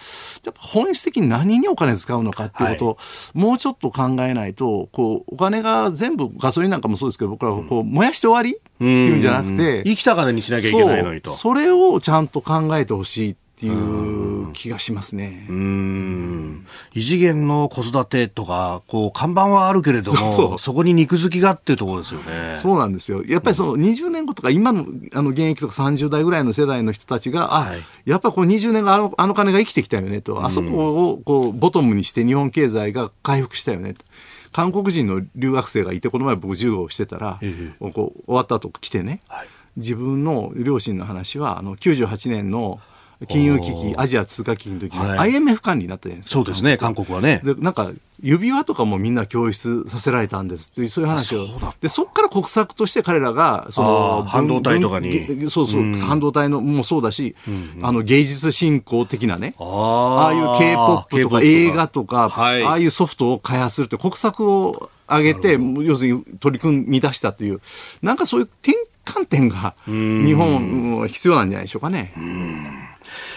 [0.46, 2.98] うん、本質的に何にお金使うのかっていうことを、
[3.34, 11.30] もうちょっと考えないと、こうお金が全部、ガソリンなんかもそうですけど、僕らこう燃やして終わりっていうんじゃなくて、生きた金にしなきゃいけないのにと。
[11.30, 15.46] それをちゃんと考えてほしいっていう気がしますね。
[15.48, 16.66] うん。
[16.94, 22.54] 異次元の子育てとか、こう、看板はあるけれども、そこに肉付きがっていうところですよね。
[22.56, 23.22] そうなんですよ。
[23.24, 34.04] やっぱりその20年後とか、今のあの現役とか30代ぐらいの世代の人たちが、あ、はい、やっぱりこの20年があのあの金が生きてきたよねと、あそこをこうボトムにして日本経済が回復したよねと。
[34.50, 42.80] 韓国人の留学生がいて、この前僕授業をしてたら、ええ、こう終わった後来てね、はい、自分の両親の話は、あの98年の
[43.28, 46.32] 金融危機、アジア通貨危機の時に、はい、IMF 管理になったじゃないですか。
[46.32, 47.02] そうですね、韓国。
[47.12, 47.40] はね。
[47.44, 47.90] で、なんか、
[48.22, 51.46] 指輪とかもみんな教出させられたんですっていう、そういう話を。
[51.80, 55.50] で、そこから国策として彼らが、その、半導体とかに。
[55.50, 67.60] そうそう、うん、半導体のもそうだし、うんうん、あの、芸術振興的なね、ああいう K-POP とか映画とか、はい、ああいうソフトを開発するって国策を上げて、要するに取り組み出したという、
[68.02, 72.12] なんかそういう転換点が日本必要なんじゃないでしょうかね。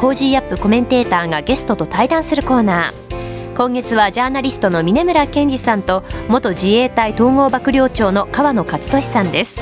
[0.00, 3.54] Cozy up コメンテーターがゲストと対談するコーナー。
[3.54, 9.60] 今月はジャーナリストの峯村健司さんと元自衛隊統合幕僚長の河野克俊さんです。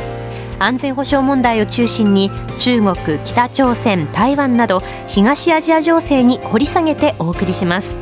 [0.60, 7.96] 安全保障問題を中心に中国、北朝鮮、台湾など東アジア情勢に掘り下げてお送りします。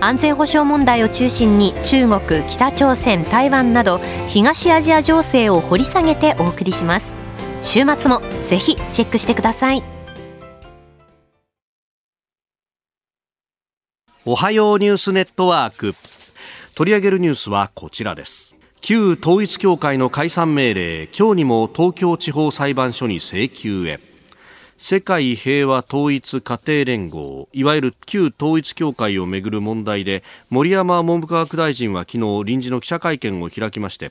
[0.00, 7.12] 安全保障問題を中心に中国北朝鮮台湾など東アジア情勢を掘り下げてお送りします。
[7.60, 9.93] 週末もぜひチェックしてください。
[14.26, 15.94] おはようニュースネットワーク。
[16.74, 18.56] 取り上げるニュースはこちらです。
[18.80, 24.00] 旧統一教会の解散命令今日にも東京地方裁判所に請求へ。
[24.76, 34.10] 世界平和統一家庭連合いわゆる旧統一教会をめぐる問題で森山文部科学大臣は昨日臨時の記者会見を開きまして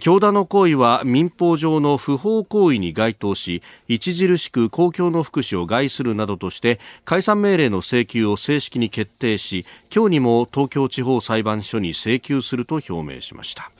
[0.00, 13.70] 教団の行為は民法上の不法行為に該当し著しく公共の福祉を害するなどとして解散命令の請求を正式に決定し今日にも東京地方裁判所に請求すると表明しました。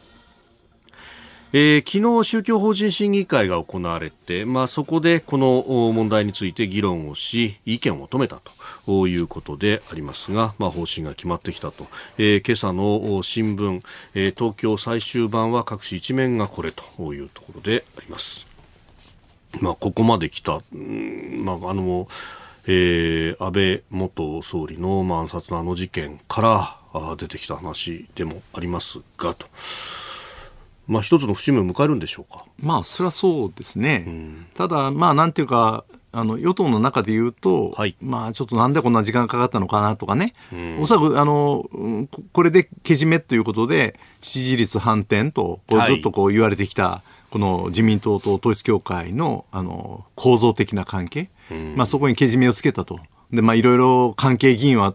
[1.52, 8.40] えー、昨日宗教法人審議会が行われて、まあ、そこでこの問題について議論をし意見を求めた
[8.84, 11.86] ということでありますが、まあ、方針が決まってきたと、
[12.18, 13.80] えー、今朝の新聞、
[14.14, 18.46] えー、東京最終版は各紙一面がこれというところであります。
[19.60, 22.08] まあ、ここまで来た、まあ、あの
[22.68, 26.42] えー、安倍元総理の暗殺のあの事件か
[26.92, 29.46] ら出てきた話でもありますがと。
[30.86, 32.44] まあ、一つの節目を迎えるんでしょうか。
[32.62, 34.04] まあ、それはそうですね。
[34.06, 41.68] うん、ただ、まあ、なんていうか、あの与党の中で言うと、はい、まあちょっとなんでこんな時間かかったのかなとかね、うん、おそらくあの
[42.32, 52.98] これでけじめということで、支持率反転とこうずっとこう言われてきた、この自民党と統一教会のあの構造的な関係、うん、まあ、そこにけじめをつけたと。
[53.32, 54.94] で、まあ、いろいろ関係議員は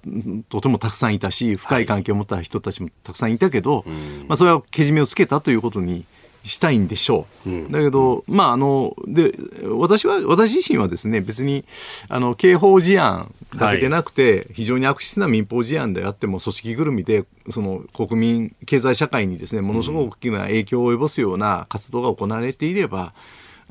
[0.49, 3.87] とてもたくさんいたし、深い関係を持った人たちもたくさんいたけど、はい、
[4.27, 6.05] まあ、それはけじめをつけたということに
[6.43, 7.49] したいんでしょう。
[7.49, 9.33] うん、だけど、まあ、あの、で、
[9.77, 11.65] 私は、私自身はですね、別に、
[12.07, 23.13] あの、刑法事案だけでなくて、はい、非常に悪質な民法事案であっても、組織ぐるみで、その、国民、経済社会にですね、ものすごく大きな影響を及ぼすような活動が行われていれば、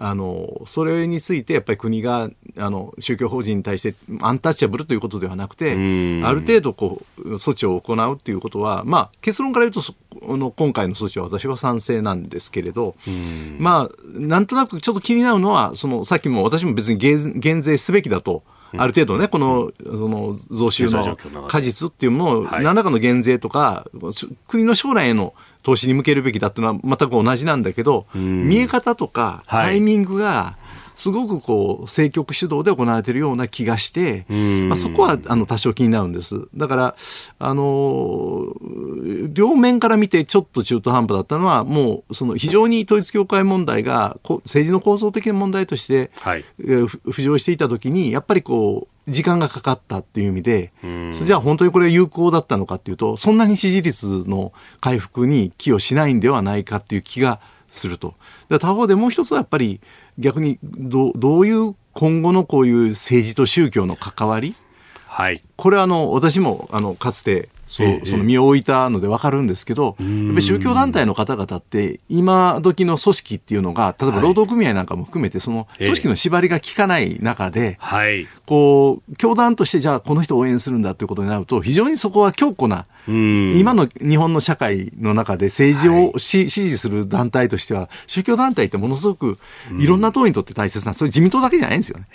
[0.03, 5.77] あのそれについてやっぱり国があの宗教法人に対してアンタッチャブルということではなくてあ
[6.33, 9.95] る程度こう措置を行うということは、まあ、結論から言うと
[10.39, 12.95] の今回の措置は私は賛成なんですけれど
[13.59, 18.43] まあなんとなくちょっと気になるのはそのさっきも私も別に減税すべきだと。
[18.79, 21.17] ある程度ね、この、その増収の
[21.49, 23.85] 果実っていうものを、何らかの減税とか、
[24.47, 30.57] 国の将来への投資に向けるべきだっていうのは全く同じなんだけど、見え方とかタイミングが、
[31.01, 34.27] すごくこう政局主導で行われているような気がして、
[34.67, 36.47] まあ、そこはあの多少気になるんです。
[36.55, 36.97] だから、
[37.39, 38.55] あの
[39.33, 50.73] 両面から見てちょっと中途半端だったのは、もうその非常に統一教会問題が政治の構造的な問題として、はい、浮上していたときに、やっぱりこう、時間がかかったっていう意味で、
[51.25, 57.41] じゃあ本当にこれ有効だったのかっていうと、そんなに支持率の回復に寄与しないんではないかっていう気が
[57.71, 58.15] すると。
[58.59, 59.81] 他方でもう一つはやっぱり
[60.19, 64.55] 逆にどどういう今後のこういう政治と宗教の関わり、
[65.07, 70.05] はい、これはあの私もあのかつてそう、その身を置いたので分かるんですけど、やっぱ
[70.37, 77.79] り宗教団体の方々って、今時の組織っていうのが、例えば労働組合なんかも含めて、その組織の縛りが効かない中で、
[78.45, 89.39] こう、教団としてじゃあこの人を応援するんだということになると、非常にそこは強固な、今の日本の社会の中で政治を支持する団体としては、宗教団体ってものすごく
[89.79, 92.07] いろんな党にとって大切な、それ自民党だけじゃないんですよね。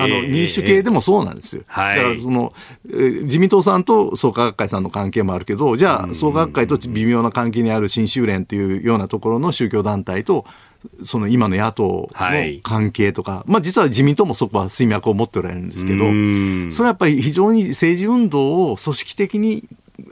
[0.00, 1.62] あの民主系でもそうなんですよ。
[1.68, 2.52] だからその、
[3.22, 10.46] 自民党さんと創価学会さんの関関係もあるけど、じゃあ、創学会と微妙な関係にある新州連というようなところの宗教団体と、
[11.02, 16.04] その今の野党の関係とか、はい、まあ実は自民党もそこは水脈を持っておられるんですけど、
[16.70, 19.64] それはやっぱり非常に政治運動を組織的に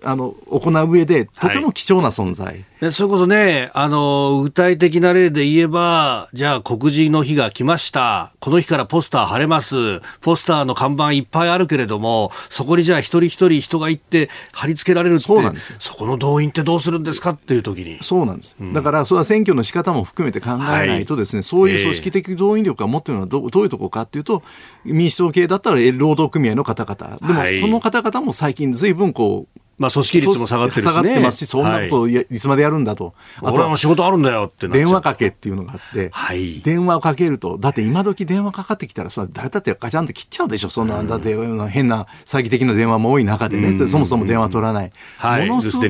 [0.02, 2.46] あの行う上で、とても貴重な存在。
[2.46, 8.32] はいそれこそね、あの、具体的な例で言えば、じゃあ告示の日が来ました。
[8.40, 10.00] この日からポスター貼れます。
[10.20, 17.98] ポスターの看板いっぱいあるけれども、そこにじゃあ一人一人人が行って貼り付けられるって、そうなんですそこの動員ってどうするんですかっていう時に。
[18.02, 18.56] そうなんです。
[18.60, 24.42] うん、だから、それは選挙の仕方も含めて考えないとですね、はい、そういう組織的動員力が持っているのはどどういうところかっていうと、
[24.84, 27.18] 民主党系だったら労働組合の方々。
[27.18, 33.14] でも、はい、この方々も最近ずいぶんこう、まあ、組織率も下がってるし、ね、下がってますし、そんなこといつまでやるんだと。
[33.42, 41.34] あとはもう仕事あるんだよって電話かけっていうのがあって、はい、電話をかけると、だって今時電話かかってきたらさ、誰だってガチャンって切っちゃうでしょ、そんな、だって
[41.68, 44.92] 変な詐欺的な電話も多い中でね、そもそも電話取らない。
[45.18, 45.88] はい、ものすごく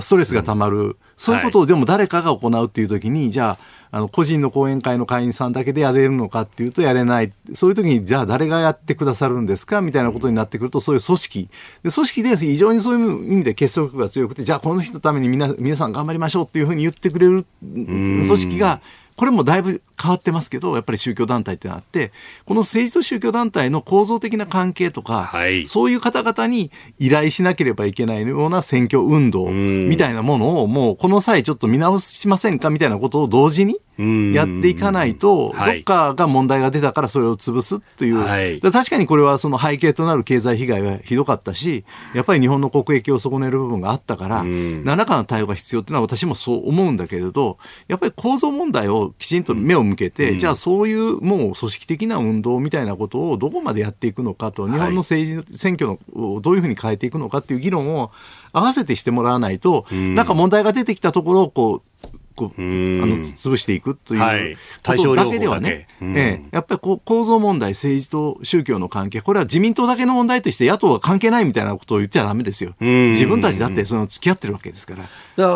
[0.00, 0.96] ストレスがたまる。
[1.18, 7.32] そういうことをでも誰かが行うっていう時に、じゃあ、あの個人の講演会の会員さんだけでやれるのかっていうとやれない。
[7.54, 11.48] そういう時にじゃあ誰がやってくださるんですかみたいなことになってくるとそういう組織。
[11.82, 18.80] で組織で非常にそういう意味で結束力が強くてじゃあこの人のために皆皆さん頑張りましょうっていうふうに言ってくれる組織が
[19.18, 22.12] これもだいぶ変わってますけど、やっぱり宗教団体ってあって、
[22.44, 33.80] この政治と宗教団体の構造的な関係とか、はい、そういう方々に依頼しなければいけないような選挙運動みたいなものを、もうこの際ちょっと見直しませんかみたいなことを同時に
[34.32, 47.58] やっていかないと、どっかが問題が出たからそれを潰すという、はい、確かにこれはその背景となる経済被害はひどかったし、やっぱり日本の国益を損ねる部分があったから、何らかの対応が必要っていうのは私もそう思うんだけれど、
[47.88, 58.10] やっぱり構造問題をきちんと目を向けて、うん、じゃあそういうもう組織的な運動みたいなことをどこまでやっていくのかと、日本の政治、選挙のをどういうふうに変えていくのかっていう議論を
[58.52, 72.76] 合わせてしてもらわないと、うん、なんか問題が出てきたところをこうこうあの潰していくということだけではね、はい、ええ、やっぱりこう構造問題、政治と宗教の関係、これは自民党だけの問題として野党は関係ないみたいなことを言っちゃだめですよ。
[72.78, 75.02] 自分たちだってその付き合ってるわけですから。
[75.02, 75.46] だから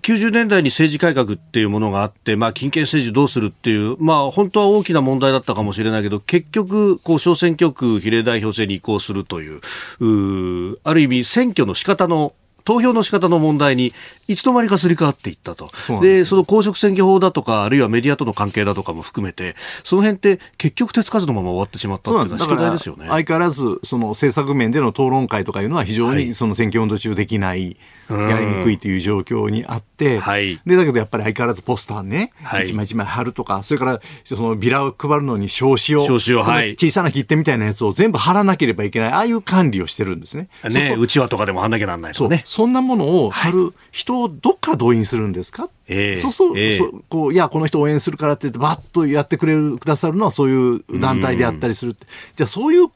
[0.00, 9.60] 90年代に政治改革っていうものがあって、まあ、金権政治どうするっていう、まあ、本当は大きな問題だったかもしれないけど、結局、こう小選挙区比例代表制に移行するという、
[10.00, 12.34] うある意味、選挙の仕方の
[12.64, 13.92] 投票の仕方の問題に
[14.28, 15.70] いつの間にかすり替わっていったと。
[15.74, 23.06] そでその公職選挙法だとか、あるいはメディアとの関係だとかも含めて、その辺って結局手つかずのまま終わってしまったっていうのは宿題ですよね。
[23.08, 27.60] 相変わらず、その政策面での討論会とかいうのは非常にその選挙運動中できない。
[27.60, 27.76] はい
[28.08, 40.48] やりにくいという状況にあって、はい、でだけどやっぱり相変わらずポスターね、はい、一枚一枚貼るとかそれからそのビラを配るのに証紙を証紙を、はい、小さな切手みたいなやつを全部貼らなければいけないああいう管理をしてるんですね。
[40.70, 42.42] ねうちわとかでも貼んなきゃなんないとね。
[42.44, 51.96] そんなものを貼る人をどっから動員するんですか、えー、そうそう、えー、そこういやこの人応援するからって言ってバッとやってくれるくださるのはそういう団体であったりする
[52.36, 52.86] じゃあそういう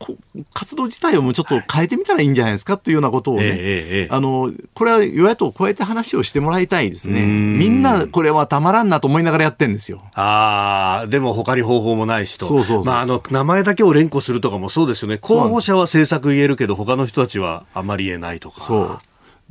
[0.54, 7.22] 活動自体をもうちょっと変えてみたらいいんじゃないですかというようなことをね、えー、あのこれは与野党を超えて話をしてもらいたいですね。
[7.22, 10.02] みんなこれはたまらんなと思いながらやってるんですよ。
[10.14, 12.46] ああでも他に方法もないしと。
[12.46, 12.84] そうそう。
[12.84, 15.18] まあ、あの名前だけを連呼するとかもそうですよね。
[15.18, 18.60] 候補者は政策言えるけど他の人たちはあまり言えないとか。
[18.60, 18.98] そう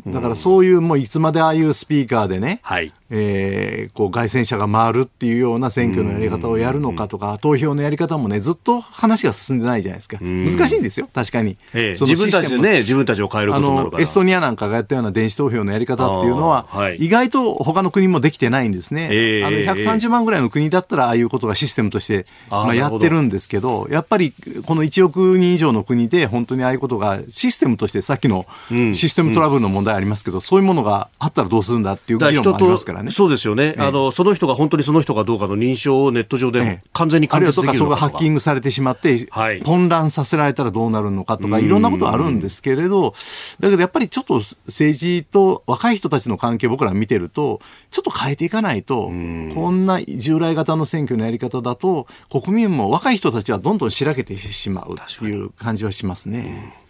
[0.06, 10.18] だからそういうもういつまでああいうスピーカーでね、はい、えー、こう凱旋者が回るっていうような選挙のやり方をやるのかとか、投票のやり方もね、ずっと話が進んでないじゃないですか。
[10.22, 11.58] 難しいんですよ、確かに。
[11.74, 14.04] ええ、自分たちでね、自分たちを変えることになるから。
[14.04, 19.08] エストニアなんかがやったような電子投票のやり方っていうのは、はい、意外と他の国もできてないんですね。
[19.12, 24.34] えー、あの130万ぐらいの国だったら、ああいうことがシステムとして、まあ、やってるんですけど、やっぱり
[24.66, 28.46] この1億人以上の国で、本当にああいうことがシステムとして、さっきの
[28.94, 33.12] システムトラブルの問題ありますけど、うん、そういうものがあったらどうするんだっていう議論もありますからね。
[33.12, 33.76] そうですよね。
[33.78, 43.14] あのその人が本当にその人かどうかの認証をネット上で完全に完結できるのかとか、それがハッキングされてしまって、はい、混乱させられたらどうなるのかとか、いろんなことあるんですけれど、
[43.60, 47.62] だけどやっぱりちょっと政治と若い人たちの関係、僕ら見てると、
[47.92, 56.85] ちょっと変えていかないと、こんな従来型の選挙のやり方だと、国民も若い人たちはどんどんしらけてしまうという感じはしますね。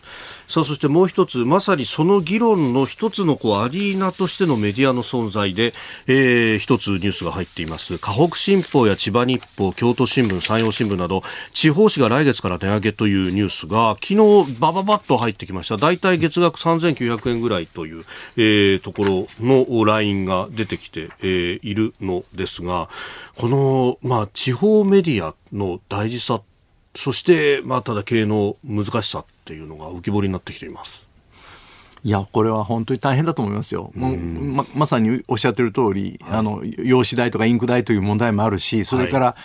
[0.48, 5.74] さあそしてもう一つまさにその議論の一つのこうアリーナとしてのメディアの存在で、
[6.08, 7.98] えー、一つニュースが入っています。
[7.98, 11.24] 河北新報や千葉日報京都新聞山陽新聞など
[11.54, 15.78] 地方紙が来月から値上げというニュースが昨日バババッと入ってきました。
[15.78, 18.06] 大体月額3900円ぐらいという、
[18.38, 22.90] えー、ところのラインが出てきて、えー、いるのですが
[23.36, 26.55] この、まあ、地方メディアの大事さって
[26.96, 31.10] そして、まあ、ただ経営の難しさっていうのが浮き彫りになってきています。
[32.04, 33.92] いや、これは本当に大変だと思いますよ。
[33.96, 39.36] もうままさにおっしゃってる通り、はい、あの、用紙代とかインク代という問題もあるし、それから、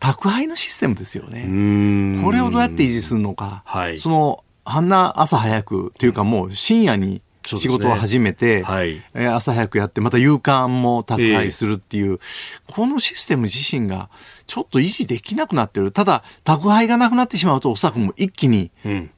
[0.00, 2.22] 宅配のシステムですよね。
[2.22, 3.62] これをどうやって維持するのか。
[3.64, 7.22] はい、その、あんな朝早くというかもう深夜に
[7.56, 12.18] 仕事を始めて、ねはい、朝早くやって、また夕刊も宅配するっていう、えー、
[12.66, 14.10] このシステム自身が
[14.46, 15.92] ちょっと維持できなくなってる。
[15.92, 18.70] ただ、宅配がなくなってしまうと、おそらくもう一気に、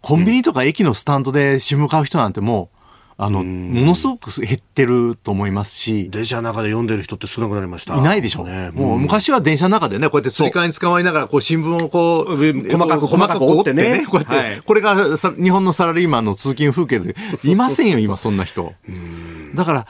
[0.03, 2.80] コンビニとか駅のスタンドで新聞買う人なんてもう、
[3.23, 6.09] あの、ものすごく減ってると思いますし。
[6.11, 7.95] 電車の中で読んでる人って少なくなりました。
[7.95, 8.47] いないでしょ。
[8.47, 14.07] ね、もう昔は電車の中でね、こうやってつり革に捕まりながら、こう新聞をこう、細かく細かく折ってね。
[14.09, 17.15] こうやって、はい、これが日本のサラリーマンの通勤風景で、
[17.45, 18.73] いませんよ、今そんな人。
[18.89, 19.87] うんだから、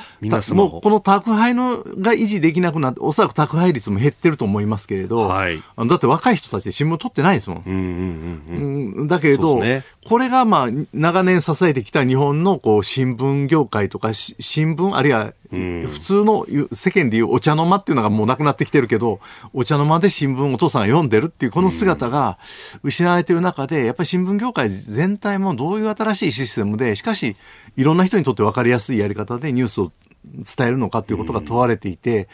[0.55, 7.63] もうこの宅配のが維持できなくなって、おそらく宅配率も減ってると思いますけれど、はい、だって若い人たちで新聞取ってないですもん。
[7.67, 19.21] うんうんうん、だけれど、ね、これがまあ長年支えてきた日本のこう新聞業界とか新聞あるいは普通の世間でいうお茶の間っていうのがもうなくなってきてるけど、
[19.53, 22.39] お茶の間で新聞お父さんが読んでるっていうこの姿が
[22.85, 27.37] 失われてる中で、やっぱり新聞業界全体もどういう新しいシステムで、しかし
[27.77, 29.93] いろんな人にとって分かりやすいやり方でニュースを
[30.25, 32.29] 伝えるのかということが問われていて、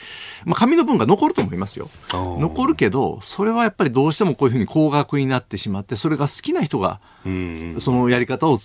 [0.45, 1.89] まあ、紙の文が残ると思いますよ。
[2.13, 7.01] 残るけど、それはやっぱりどうしてもこういうふうに高額になってしまって、それが好きな人が、
[7.79, 8.59] そのやり方を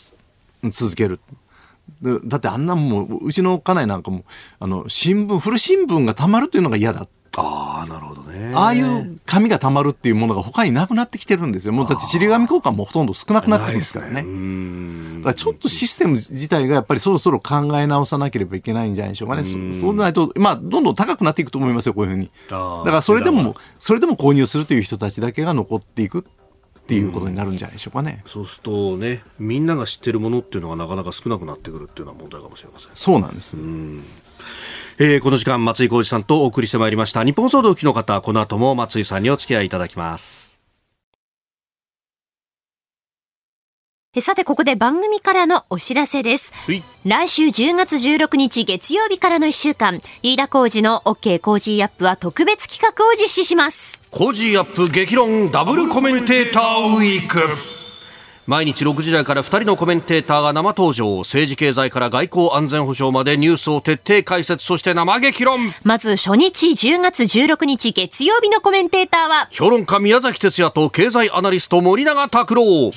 [0.72, 1.20] 続ける。
[2.26, 4.24] だってあんなもう、うちの家内なんかも、
[4.60, 7.08] あの、新聞、古新聞がたまるというのが嫌だ。
[7.38, 8.52] ああ、なるほどね。
[8.54, 11.74] ああいう紙がたまるっていうものが他になくなってきてるんですよ。
[11.74, 14.24] もうだってちり紙交換もほとんど少なくなってるんですからね。
[14.24, 19.44] ねだからちょっとシステム自体がやっぱりそろそろ考え直さなければいけないんじゃないでしょうかね。
[19.44, 22.30] うそうでないと、まあ、どんどん高くなっていくと思いますよ、こういうふうに。
[22.50, 26.26] だからそれでも、それでも購入するという人たちだけが残っていく
[26.82, 34.04] っていうことになるんじゃないでしょうかね、うん、そうするとねみんなが知ってるものっていうのがなかなか少なくなってくるっていうのは問題かもしれませんそうなんです、うん
[35.04, 40.52] えー、この時間松井孝治さんとお送りしてまいりました日本総動機の方この後も松井さんにお付き合いいただきます
[44.20, 46.52] さて、ここで番組からのお知らせです。
[47.06, 54.02] 来週10月16日月曜日からの1週間、飯田浩二の OK Cozy up は特別企画を実施します。
[54.12, 57.81] コージーアップ激論ダブルコメンテーターウィーク。
[58.52, 61.20] 毎日6時台から2人のコメンテーターが生登場。
[61.20, 64.66] 政治経済から外交安全保障までニュースを徹底解説。
[64.66, 65.62] そして生激論。
[65.86, 72.92] まず初日10月16日月曜日のコメンテーターは評論家宮崎哲弥と経済アナリスト森永卓郎。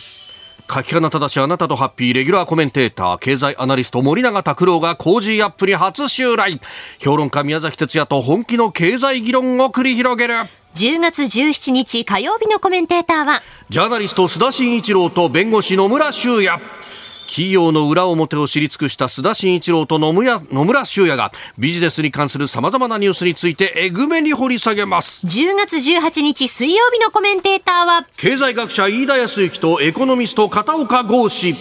[0.67, 3.19] 柿花正あなたとハッピーレギュラーコメンテーター。
[3.19, 6.61] 経済アナリスト森永卓郎が Cozy up に初襲来。
[6.99, 10.35] 評論家宮崎哲弥と本気の経済議論を繰り広げる
[10.75, 16.61] 10月17日火曜日のコメンテーターはジャーナリスト須田慎一郎と弁護士野村修也。
[17.29, 25.25] 企業の裏表を知り尽くした須田慎一郎と野村野村修也がビジネスに関するさまざまなニュースについてえぐめに掘り下げます。
[25.25, 31.55] 10月18日水曜日のコメンテーターは経済学者飯田康之とエコノミスト片岡剛志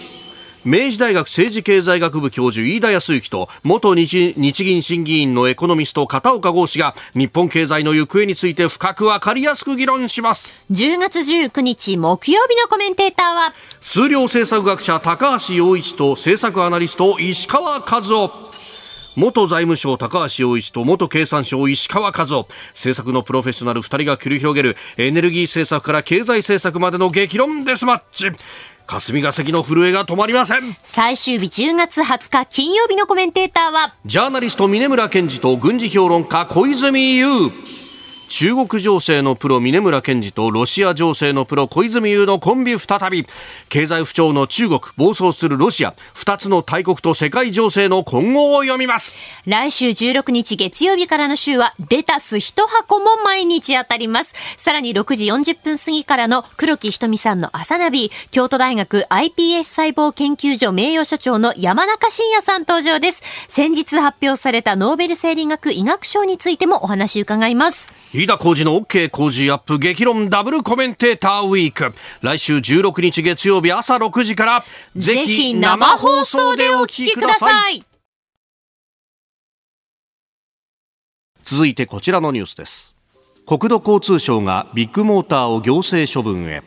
[0.66, 10.54] 明治大学政治経済学部教授飯田康之と元日銀審議員のエコノミスト片岡剛氏が日本経済の行方について深く分かりやすく議論します。
[10.70, 13.54] 10月19日木曜日のコメンテーターは？
[13.82, 18.54] 数量政策学者高橋洋一と政策アナリスト石川和夫。
[19.16, 22.48] 元財務省高橋洋一と元経産省石川和夫。
[22.70, 28.30] 政策のプロフェッショナル2人が繰り広げるエネルギー政策から経済政策までの激論デスマッチ
[28.86, 30.76] 霞が関の震えが止まりません。
[30.82, 37.50] 最終日10月20日金曜日のコメンテーターはジャーナリスト峰村健二と軍事評論家小泉悠
[38.36, 43.28] 中国情勢のプロ峰村健二とロシア情勢のプロ小泉優のコンビ再び
[43.68, 49.14] 経済不調の中国暴走するロシア2つの大国と世界情勢の今後を読みます。
[49.46, 54.34] 来週16日月曜日からの週はレタス1箱も毎日当たります。
[54.56, 63.22] さらに6時40分過ぎからの黒木ひとみさんの朝ナビ京都大学 iPS 細胞研究所名誉所長の山中伸也さん登場です。
[63.46, 67.92] 先日発表されたノーベル生理学医学賞についてもお話伺います。
[68.24, 71.94] 飯田浩二の OK 工事アップ激論ダブルコメンテーターウィーク。
[72.22, 74.64] 来週16日月曜日朝6時から、
[74.96, 77.84] ぜひ生放送でお聞きください。
[81.44, 82.96] 続いてこちらのニュースです。
[83.46, 86.62] 国土交通省がビッグモーターを行政処分へ。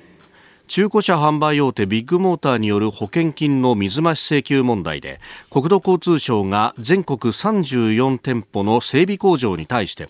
[0.68, 10.10] 中古車販売大手ビッグモーターによる保険金の水増し請求問題で国土交通省が全国34店舗の整備工場に対して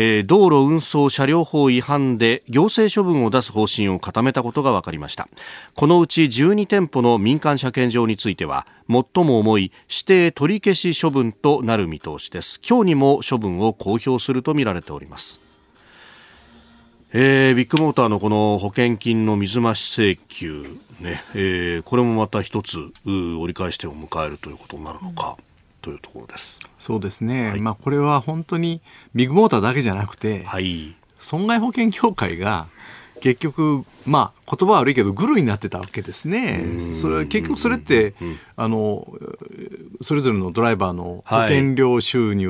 [0.00, 5.28] えー、道路運送車両法違反で行政処分を出す方針を固めたことが分かりました。
[5.74, 12.60] このうち12店舗の民間車検場については最も重い指定取り消し処分となる見通しです。
[12.66, 15.40] 今日にも処分を公表するとみられております。
[17.12, 20.62] えー、ビッグモーターのこの保険金の水増し請求、
[21.00, 25.36] ねえー、これもまた一つ折り返し点を迎えるということになるのか。
[25.80, 26.58] というところです。
[26.78, 27.50] そうですね。
[27.50, 28.80] はい、まあこれは本当に
[29.14, 32.66] ビッグモーターだけじゃなくて、はい、損害保険協会が
[33.20, 36.92] 結局まあ言葉悪いけどグルになってたわけですね。
[36.92, 38.14] それ結局それって、
[38.56, 39.06] あの
[40.00, 42.48] それぞれのドライバーの保険料収入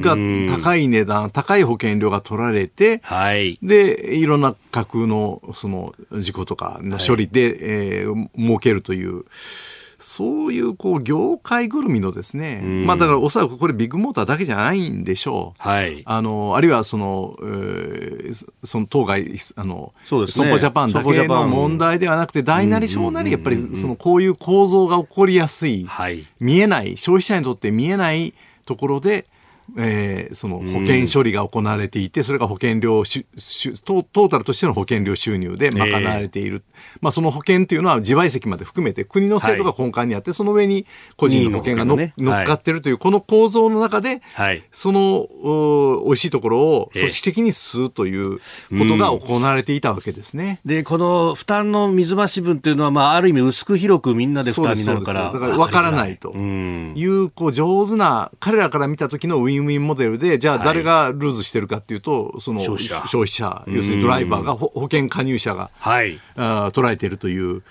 [0.00, 0.16] が
[0.48, 9.24] 高い値段、高い保険料が取られて、はい、でいろんな架空のその事故とかの処理で、はい、えー、儲けるという。
[10.00, 15.62] そういうこう業界ぐるみのですね、まあだからおそらくこれビッグモーターだけじゃないんでしょう。
[15.62, 28.32] はい、あのあるいはその、えー、その当該あのそうです、ね、損保ジャパンだけの問題ではなくて大なり小なりやっぱりそのこういう構造が起こりやすい、はい、見えない消費者にとって見えない
[28.66, 29.26] ところで
[29.78, 33.26] えー、その保険処理が行われていて、それが保険料し
[33.84, 48.42] トータルとしての保険料収入で賄われている、えー、まあ、その保険というのは自賠責まで含めて国の制度が根幹にあって、はい、その上に個人の保険がの、ね、乗っかっているという、この構造の中で、はい、そのお美味しいところを組織的に吸うというこ
[48.88, 50.60] とが行われていたわけですね。
[50.64, 56.32] でこの負担の水増し分というのは、まあ、ある意味薄く広くみんなで負担になるからだから分からないと。
[56.32, 67.62] いうこう上手な彼らから見た時のウィンンウィンモデルで、じゃあ誰がルーズしてるかっていうと、その消費者、要するにドライバーが、保険加入者が、はい、あ捉えているという、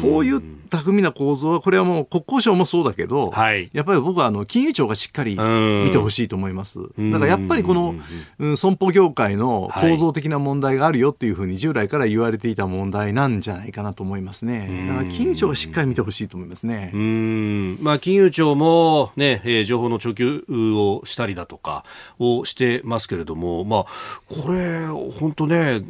[0.00, 6.80] こういう巧みな構造は、これはもう国交省もそうだけど、はい、やっぱり僕はあの金融庁がしっかり見てほしいと思います。
[6.80, 7.94] だからやっぱりこの、
[8.38, 14.86] うん、損保業界の構造的な問題があるよっていうふうに従来から言われていた問題なんじゃないかなと思いますね。
[14.88, 16.90] だから金融庁がしっかり見てほしいと思いますね。
[16.94, 17.78] うん。
[17.80, 21.84] まあ、金融庁もね、えー、情報の供給をしたたりだとか
[22.18, 23.84] をしてますけれども、まあ、
[24.28, 25.82] これ、本当ね、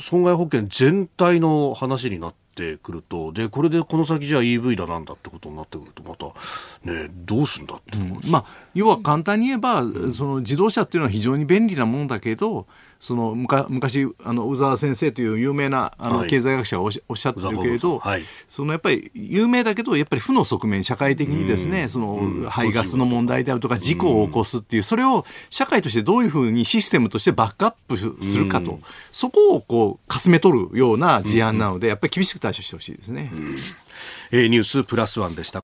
[0.00, 6.26] 損害保険全体の話になって、てくるとでこれでこの先じゃあ EV だなんだってことになってくるとまた、
[6.90, 12.66] ね、どうすんだって、うん、まあ、要は簡単に言えば、うん、その自動車っていうのは非常に便利なものだけど
[12.98, 28.80] その昔あの宇沢先生という有名なあの経済学者がおっしゃってるけれど、はい、そのやっぱり有名だけどやっぱり負の側面社会的にですね、その排ガスの問題であるとか事故を起こすっていう、それを社会としてどういうふうにシステムとしてバックアップするかと、
[29.12, 33.30] そこをこうかすめ取るような事案なので、やっぱり厳しく対処してほしいですね。
[34.30, 35.60] えー、ニュースプラスワンでした。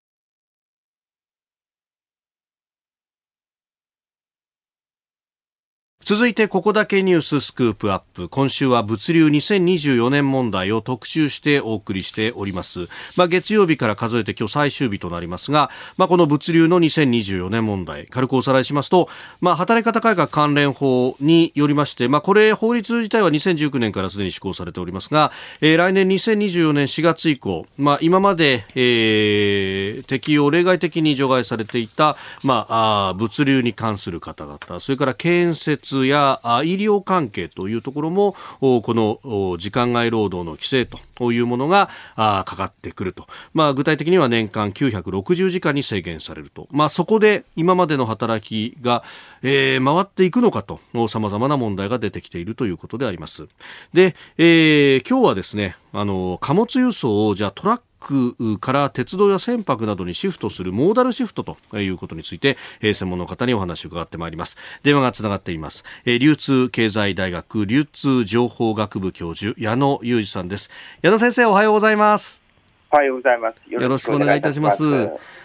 [6.04, 8.28] 続いてここだけニューススクープアップ。
[8.28, 19.08] 今週は物流2024年問題を特集してお送りしております、まあ、月曜日から数えて今日最終日となりますが、まあ、この物流の2024年問題軽くおさらいしますと、
[19.40, 49.02] まあ、働き方改革関連法によりまして、まあ、これ法律自体は2019年からすでに施行されておりますが、えー、来年2024年4月以降、まあ、今まで、えー、適用例外的に除外されていた、まあ、あ物流に関する方々それから建設や医療関係というところもこの時間外労働の規制というものがかかってくると、まあ、具体的には年間960時間に制限されると、まあ、そこで今までの働きが、
[49.42, 53.48] 回っていくのかとさまざまな問題が出てきているということであります。
[53.92, 64.56] で、えー、今日はですねあの貨物輸送をじゃトラッククから鉄道や船舶などにシフトするモーダルシフトということについて、え専門の方にお話を伺ってまいります。
[64.82, 70.70] 電話がつながっています、え流通経済大学流通情報学部教授矢野裕二さんです。
[71.02, 72.42] 矢野先生おはようございます。
[72.90, 73.56] おはようございます。
[73.70, 74.82] よろしくお願いいたします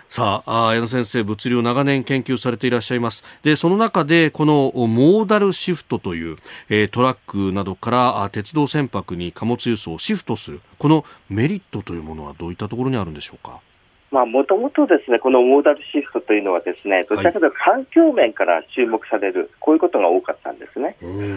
[0.10, 3.24] さあ矢野先生物流を長年研究されていらっしゃいます。
[3.43, 6.36] でその中でこのモーダルシフトという、
[6.70, 13.60] えー、トラックなどから鉄道船舶に貨物輸送をシフトするこのメリットというものはどういったところにあるんでしょうか？
[14.10, 20.95] まあ、もともとですね、このモーダルシフトというのはですね、どちらかというと環境面から注目される、こういうことが多かったんですね。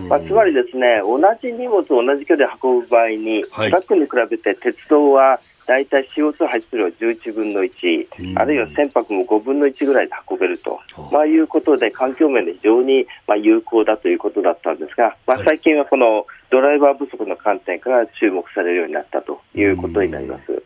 [0.09, 5.41] まあ、つまりですね、同じ荷物を同じ距離で運ぶ場合に、トラックに比べて鉄道は
[5.71, 10.81] 大体 CO2 排出量11分の1、あるいは船舶も5分の1ぐらいで運べると、
[11.13, 20.61] まあ、いうことで、環境面で非常にまあ有効だということだったんですが、まあ、最近はこのドライバー不足の観点から注目されるようになったということになります。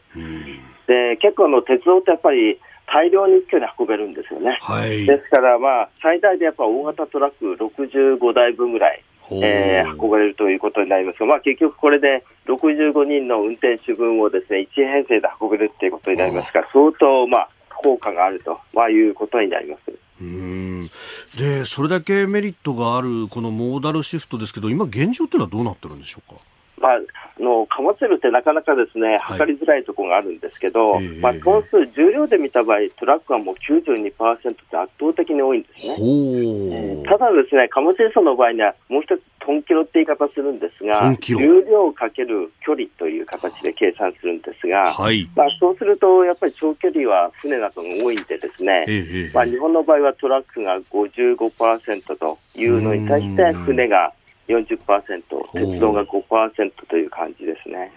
[0.86, 4.56] で結構の鉄道ってやっぱり大量に一挙に運べるんですよね。
[4.62, 17.48] はい、ですから、まあ、最大でやっぱ大型トラック65台分ぐらい、えー、運ばれるということになりますが、まあ、結局これで65人の運転手分をですね1編成で運べるということになりますから、相当、まあ、
[17.82, 19.92] 効果があると、まあ、いうことになります。
[20.20, 20.90] うん
[21.36, 26.40] でそれだけメリットがあるこのモーダルシフトですけど今、現状というのはどうなってるんでしょうか？
[26.80, 35.94] まあ、あの貨物量ってなかなかですね測りづらいところがあるんですけど、はい、まあ、トン数、重量で見た場合、トラックはもう92%って圧倒的に多いんですね。
[35.94, 54.12] えー、ただ、ですね貨物輸送の場合には、もう一つトンキロって言い方するんですが、重量かける距離という形で計算するんですが、はい、まあ、そうすると、やっぱり長距離は船などが多いんで、ですね、えー、まあ、日本の場合はトラックが55%というのに対して、船が
[54.48, 55.22] 40%、
[55.52, 57.92] 鉄道が5%という感じですね。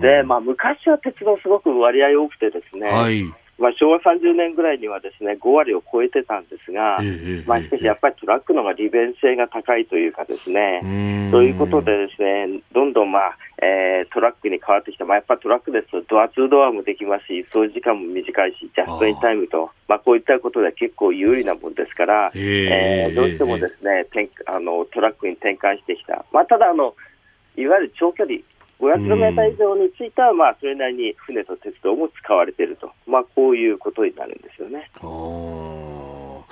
[0.00, 3.24] で、まあ、昔は鉄道すごく割合多くてですね、はい。
[3.58, 10.80] まあ、昭和30年ぐらいにはですね5割を超えてたんですが、ええまあ、しかしやっぱりトラックの方が利便性が高いというかですね、
[11.30, 26.24] ということでですね、どんどん、まあえートラックに変わってきた、まあ、やっぱりトラックですとドアツードアもできますし、輸送時間も短いし、ジャストインタイムと、まあ、こういったことで結構有利なもんですから、えええーどうしてもですね、転あのトラックに転換してきた。
[26.32, 26.94] まあ、ただあの、
[27.56, 28.40] いわゆる長距離、
[28.80, 34.90] 500km 以上については、まあ、それなりに船と鉄道も使われていると、まあ、こういうことになるんですよね。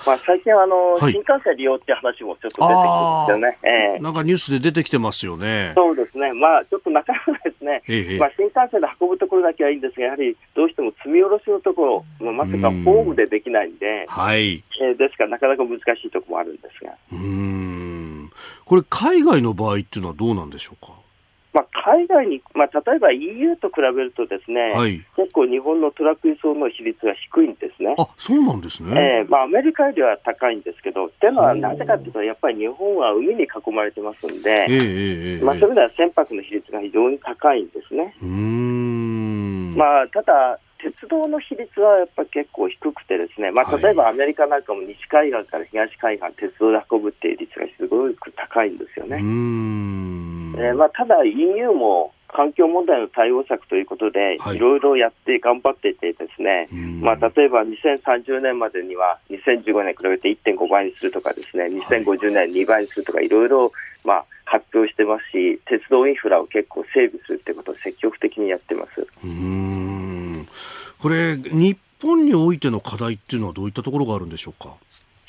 [0.07, 3.59] まあ、最近はあの、はい新幹線利用っていう話もちょっと出てきてますよね。
[3.63, 5.73] ええなんかニュースで出てきてますよね。
[5.75, 14.63] そうですね、まあ、ちょっとなかなかですね、ええまあ、新幹線で運ぶところだけはいいんですが、やはりどうしても積み下ろしのところ、まあまさかホームでできないんで、はい。
[14.83, 18.31] えーですからなかなか難しいところもあるんですが、うーん。
[18.65, 20.93] これ海外の場合っていうのはどうなんでしょうか？
[21.55, 27.95] まあ、海外に、まあ、例えば EU と比べるとですね、はい結構日本のトラック輸送の比率が低いんですね。
[27.99, 29.21] あ、そうなんですね。
[29.21, 38.15] えーまあ、アメリカよりは高いんですけど、っていうのはなぜかというと、やっぱり日本は海に囲まれてますんで、ええまあ、そういう意味では船舶の比率が非常に高いんですね。
[38.21, 39.75] うーん。
[39.77, 49.21] まあ、ただ、鉄道の比率はやっぱり結構低くてですね、まあ、はい例えばアメリカなんかも西海岸から東海岸、鉄道で運ぶっていう率がすごく高いんですよね。
[49.23, 50.34] ん。
[50.57, 63.73] えーまあ、ただ EU も環境問題の対応策ということで、はいいろいろやって頑張っていてですね、うんまあ、例えば2030年までには2015年に比べて1.5倍にするとかですね、2050年2倍にするとかいろいろ
[64.05, 69.07] まあ発表してますし、鉄道インフラを結構整備するということを積極的にやってます。
[69.25, 70.49] うーん。
[70.99, 74.75] これ、日本においての課題っていうのはどういったところがあるんでしょうか？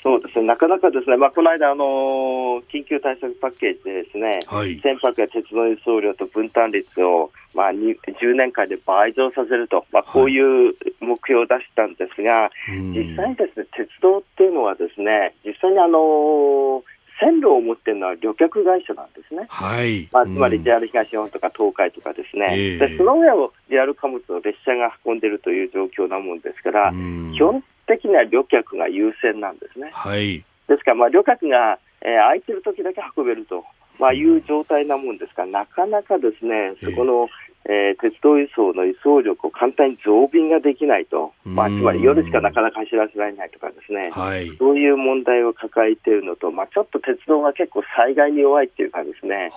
[0.06, 4.80] そうですね、なかなかですね、まあ、この間、あのー緊急対策パッケージでですね、はい。
[4.80, 12.94] 船舶や鉄道輸送量と分担率を、まあ、に10年間で倍増させると、まあ、こういう目標を出したんですが、うん。
[12.94, 16.84] 実際にですね、鉄道っていうのはですね、実際にあのー
[17.18, 19.46] 線路を持ってるのは旅客会社なんですね。
[19.48, 20.08] はい。
[20.12, 22.78] まあ、つまりうん JR 東日本とか東海とかですね、ええ。
[22.78, 27.32] でその上を JR 貨物の列車が運んでるという状況なもんですから、うん。
[27.34, 29.92] 基本的には旅客が優先なんですね。
[29.94, 30.44] はい。
[30.68, 33.64] ですから、まあ、旅客が、えー空いてる時だけ運べると、
[34.00, 37.30] まあ、いう状態なもんですから、なかなかですね、そこの、
[37.66, 44.50] えー鉄道輸送の輸送力を簡単に増便ができないと、まあ、つまり夜しかなかなか走らせられないとかですね、はい。
[44.58, 49.50] そういう問題を抱えているのと、まあ、ちょっと鉄道が結構災害に弱いっていうかですね、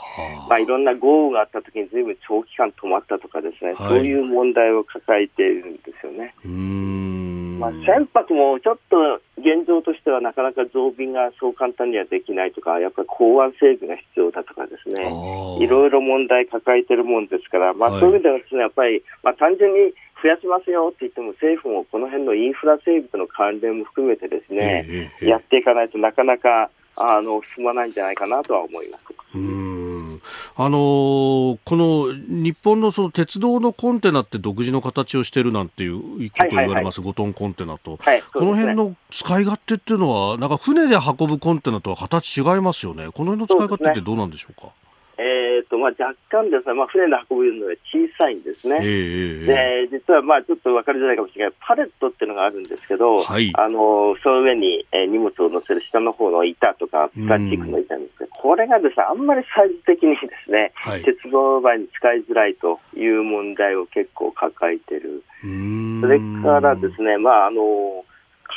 [0.49, 3.89] まあ、いろんな豪雨があった時にずいぶん長期間止まったとかですね、はい。
[3.89, 6.35] そういう問題を抱えているんですよね。
[6.45, 7.59] うーん。
[7.59, 15.11] まあ、船舶もちょっと現状としてはなかなか増便がそう簡単にはできないとか、やっぱり港湾整備が必要だとかですね、
[15.61, 18.01] いろいろ問題抱えてるもんですから、まあ、はい。
[18.01, 29.05] そういう意味ではですね、やっぱり、まあ、単純に増やしますよって言っても、政府もこの辺のインフラ整備との関連も含めてですね、やっていかないとなかなかあの進まないんじゃないかなとは思います。
[29.35, 29.98] うーん
[30.57, 44.69] あのーこの日本のその鉄道のコンテナって独自の形をしてるなんていうことを言われます、5トンコンテナと、はいこの辺の使い勝手っていうのは、なんか船で運ぶコンテナとは形違いますよね、この辺の使い勝手ってどうなんでしょうか？
[45.19, 48.79] えーとまあ、若干ですね、まあ、船で運ぶのは小さいんですね。
[48.81, 65.25] ええええで実はまあちょっと分かりづらいかもしれないパレットっていうのがあるんですけど、はいあのその上に、えー荷物を乗せる下の方の板とか、プラスチックの板なんですけど、これがですね、あんまりサイズ的にですね、はい鉄道の場合に使いづらいという問題を結構抱えてる。
[65.43, 68.05] うーんそれからですね、まああの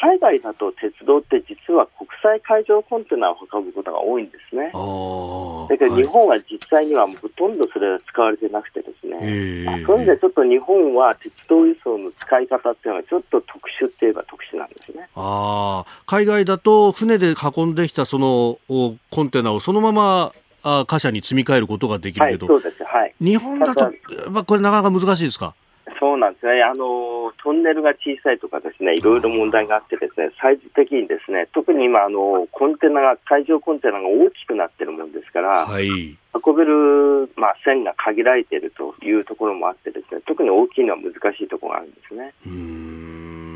[0.02, 15.08] 海外だと鉄道って実は国際海上コンテナを運ぶことが多いんですねだけどはい日本は実際にはほとんどそれは使われてなくてですね、ええまあそういう意味でちょっと日本は鉄道輸送の使い方っていうのはちょっと特殊って言えば特殊なんですね。
[15.16, 20.34] あー海外だと船で運んできたそのおコンテナをそのまま
[20.64, 22.84] あ貨車に積み替えることができるはい、けど、そうです。
[22.84, 23.14] はい。
[23.20, 23.92] 日本だと、
[24.30, 25.56] まあ、これなかなか難しいですか？
[26.02, 26.64] そうなんですね。
[26.64, 36.18] あの、トンネルが小さいとかですね、いろいろ問題があってですね、サイズ的にですね、特に今、あの、コンテナが、海上コンテナが大きくなってるもんですから、はい。
[36.34, 42.34] 運べる、まあ、線が限られているというところもあってですね、特に大きいのは難しいところがあるんですね。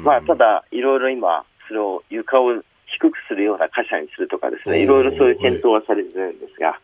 [0.03, 6.79] まあ、ただ、いろいろ今、それを床を低くするような貨車にするとかですね、いろいろそういう検討はされてるんですが、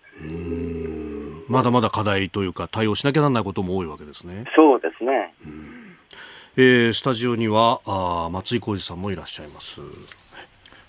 [1.51, 4.45] まだまだ課題というか対応しなきゃならないことも多いわけですね。
[4.55, 5.33] そうですね。
[6.57, 9.81] えースタジオにはあー松井浩二さんもいらっしゃいます。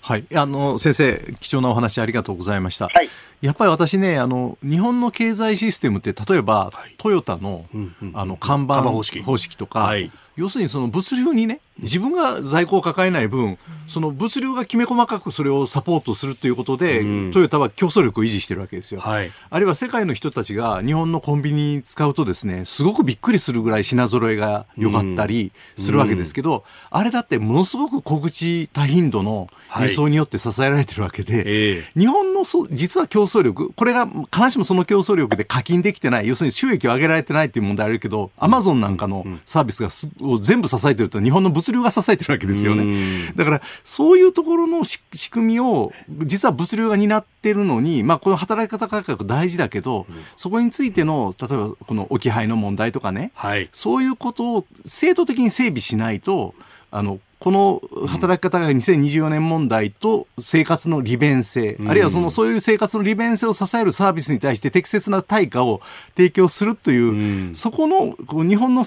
[0.01, 2.89] はい、あの先生貴重なお話ありがとうございました。
[2.89, 3.07] はい、
[3.41, 13.57] やっぱり私ねあの日本の経済システムって例えば、はい、トヨタの、うんうん、あの看板方式とか、はい、要するにその物流にね自分が在庫を抱えない分、
[13.87, 26.61] その物流がきめ細かくそれをサポートするということで、うん、トヨタは競争力を維持してるわけですよ、はい、あるいは世界の人たちが日本のコンビニ使うとですねすごくびっくりするぐらい品揃えが良かったりするわけですけど、うん、
[26.91, 29.49] あれだってものすごく小口多頻度の
[29.81, 31.83] 輸送によって支えられてるわけで、はいえ。
[31.95, 39.89] ー、日本のそ実は競争力これが必ずしもその競争力で課金できてない要するに収益を上げられてないっていう問題あるけどアマゾンなんかのサービスが
[40.27, 43.31] を全部支えてると日本の物流が支えてるわけですよね。
[43.35, 45.01] だから、そういうところの仕
[45.31, 45.93] 組みを、
[46.25, 50.05] 実は物流が担ってるのに、まあ、この働き方改革大事だけど、
[50.35, 56.53] そこについての、例えばこの置き配の問題とかね、はい、そういうことを制度的に整備しないと、
[56.91, 65.81] あの、この働き方が2024年問題と生活の利便性、うん、あるいはそのそういう生活の利便性を支えるサービスに対して適切な対価を
[66.15, 68.85] 提供するという、うん、そこのこう日本の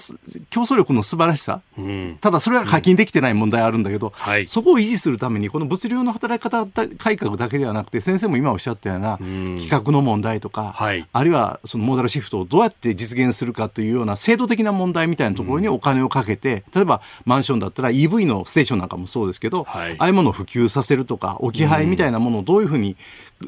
[0.49, 6.65] 競争力の素晴らしさ、うん、ただそれが課金できてない問題あるんだけど、はい、そこを維持するためにこの物流の働き方
[6.97, 22.95] 改革だけではなくて先生も今おっしゃったような企画の問題とか、はい、あるいはそのモーダルシフトをどうやって実現するかというような制度的な問題みたいなところにお金をかけて、例えばマンションだったら EV のステーションなんかもそうですけど、はい、ああいうものを普及させるとか置き配みたいなものをどういうふうに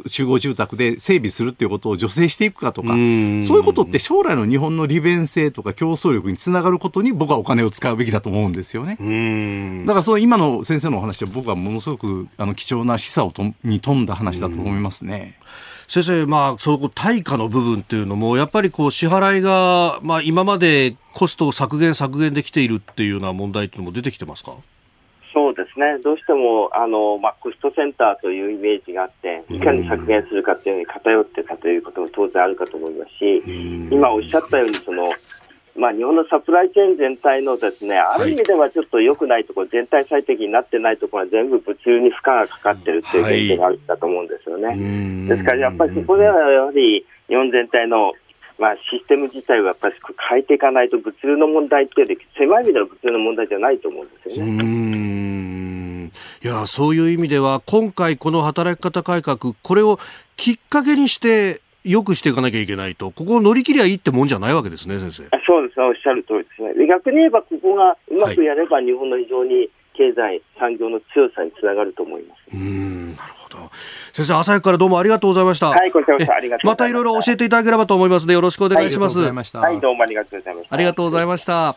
[0.05, 8.97] 集合住宅で整備するっていうことを助成していくかとか、そういうことって将来の日本の利便性とか競争力につながることに僕はお金を使うべきだと思うんですよね。
[9.85, 15.37] だからその今の先生のお話は僕はものすごくあの貴重な示唆をとに富んだ話だと思いますね。
[15.87, 24.53] 先生、まあ、その対価の部分っていうのも、やっぱりこう支払いが、まあ、今までコストを削減、削減できているっていうような問題っていうのも出てきてますか？
[25.39, 33.41] そうですね、どうしてもあの、まあ、コストセンターというイメージがあって、いかに削減するかっていうのに偏ってたということも当然あるかと思いますし、
[33.89, 35.09] 今おっしゃったようにその、
[35.77, 45.25] まあ、日本のサプライチェーン全体のですね、ある意味ではちょっと良くないところ、全体最適になってないところは全部物流に負荷がかかってるっていう現象があるんだと思うんですよね。
[45.29, 48.11] ですからやっぱりそこではやはり日本全体の
[48.59, 49.95] まあ、システム自体はやっぱり
[50.29, 52.05] 変えていかないと物流の問題って
[52.37, 56.11] 狭い意味での物流の問題じゃないと思うんですよね。
[56.43, 59.99] いやそういう意味では今回この働き方改革これを
[60.37, 65.23] きっかけにしてよくしていかなきゃいけないと、ここを乗り切りゃいいってもんじゃないわけですね、先生。
[65.47, 66.87] そうですね、おっしゃる通りですね。
[66.87, 69.69] 逆に言えば、ここがうまくやれば、日本の非常に
[69.99, 72.39] 経済、産業の強さにつながると思います。
[72.53, 73.69] うんなるほど。
[74.13, 75.67] 先生、朝早くからどうもありがとうございました。
[75.67, 79.19] はい、こちらこそありがとうまたいろいろ教えていただければと思いますので、よろしくお願いします。
[79.19, 80.75] はい、どうもありがとうございました。
[80.75, 81.75] ありがとうございました。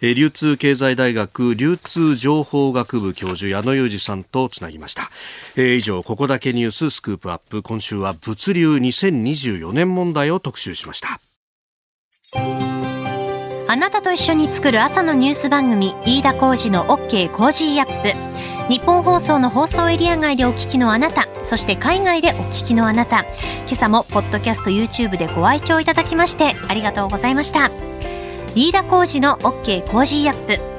[0.00, 5.10] えー、流通経済大学流通情報学部教授矢野裕児さんとつなぎました、
[5.56, 11.20] えー、以上ここだけニューススクープアップ今週は物流2024年問題を特集しました
[13.68, 18.72] あなたと一緒に作る朝のニュース番組飯田浩二の OK コージーアップ。
[18.72, 23.22] ニッポン放送の放送エリア外でお聞きのあなたそして海外でお聞きのあなた。
[23.22, 27.72] 今朝もポッドキャスト YouTube でご愛聴いただきましてありがとうございました。
[28.54, 30.75] 飯田浩司の OK Cozy up。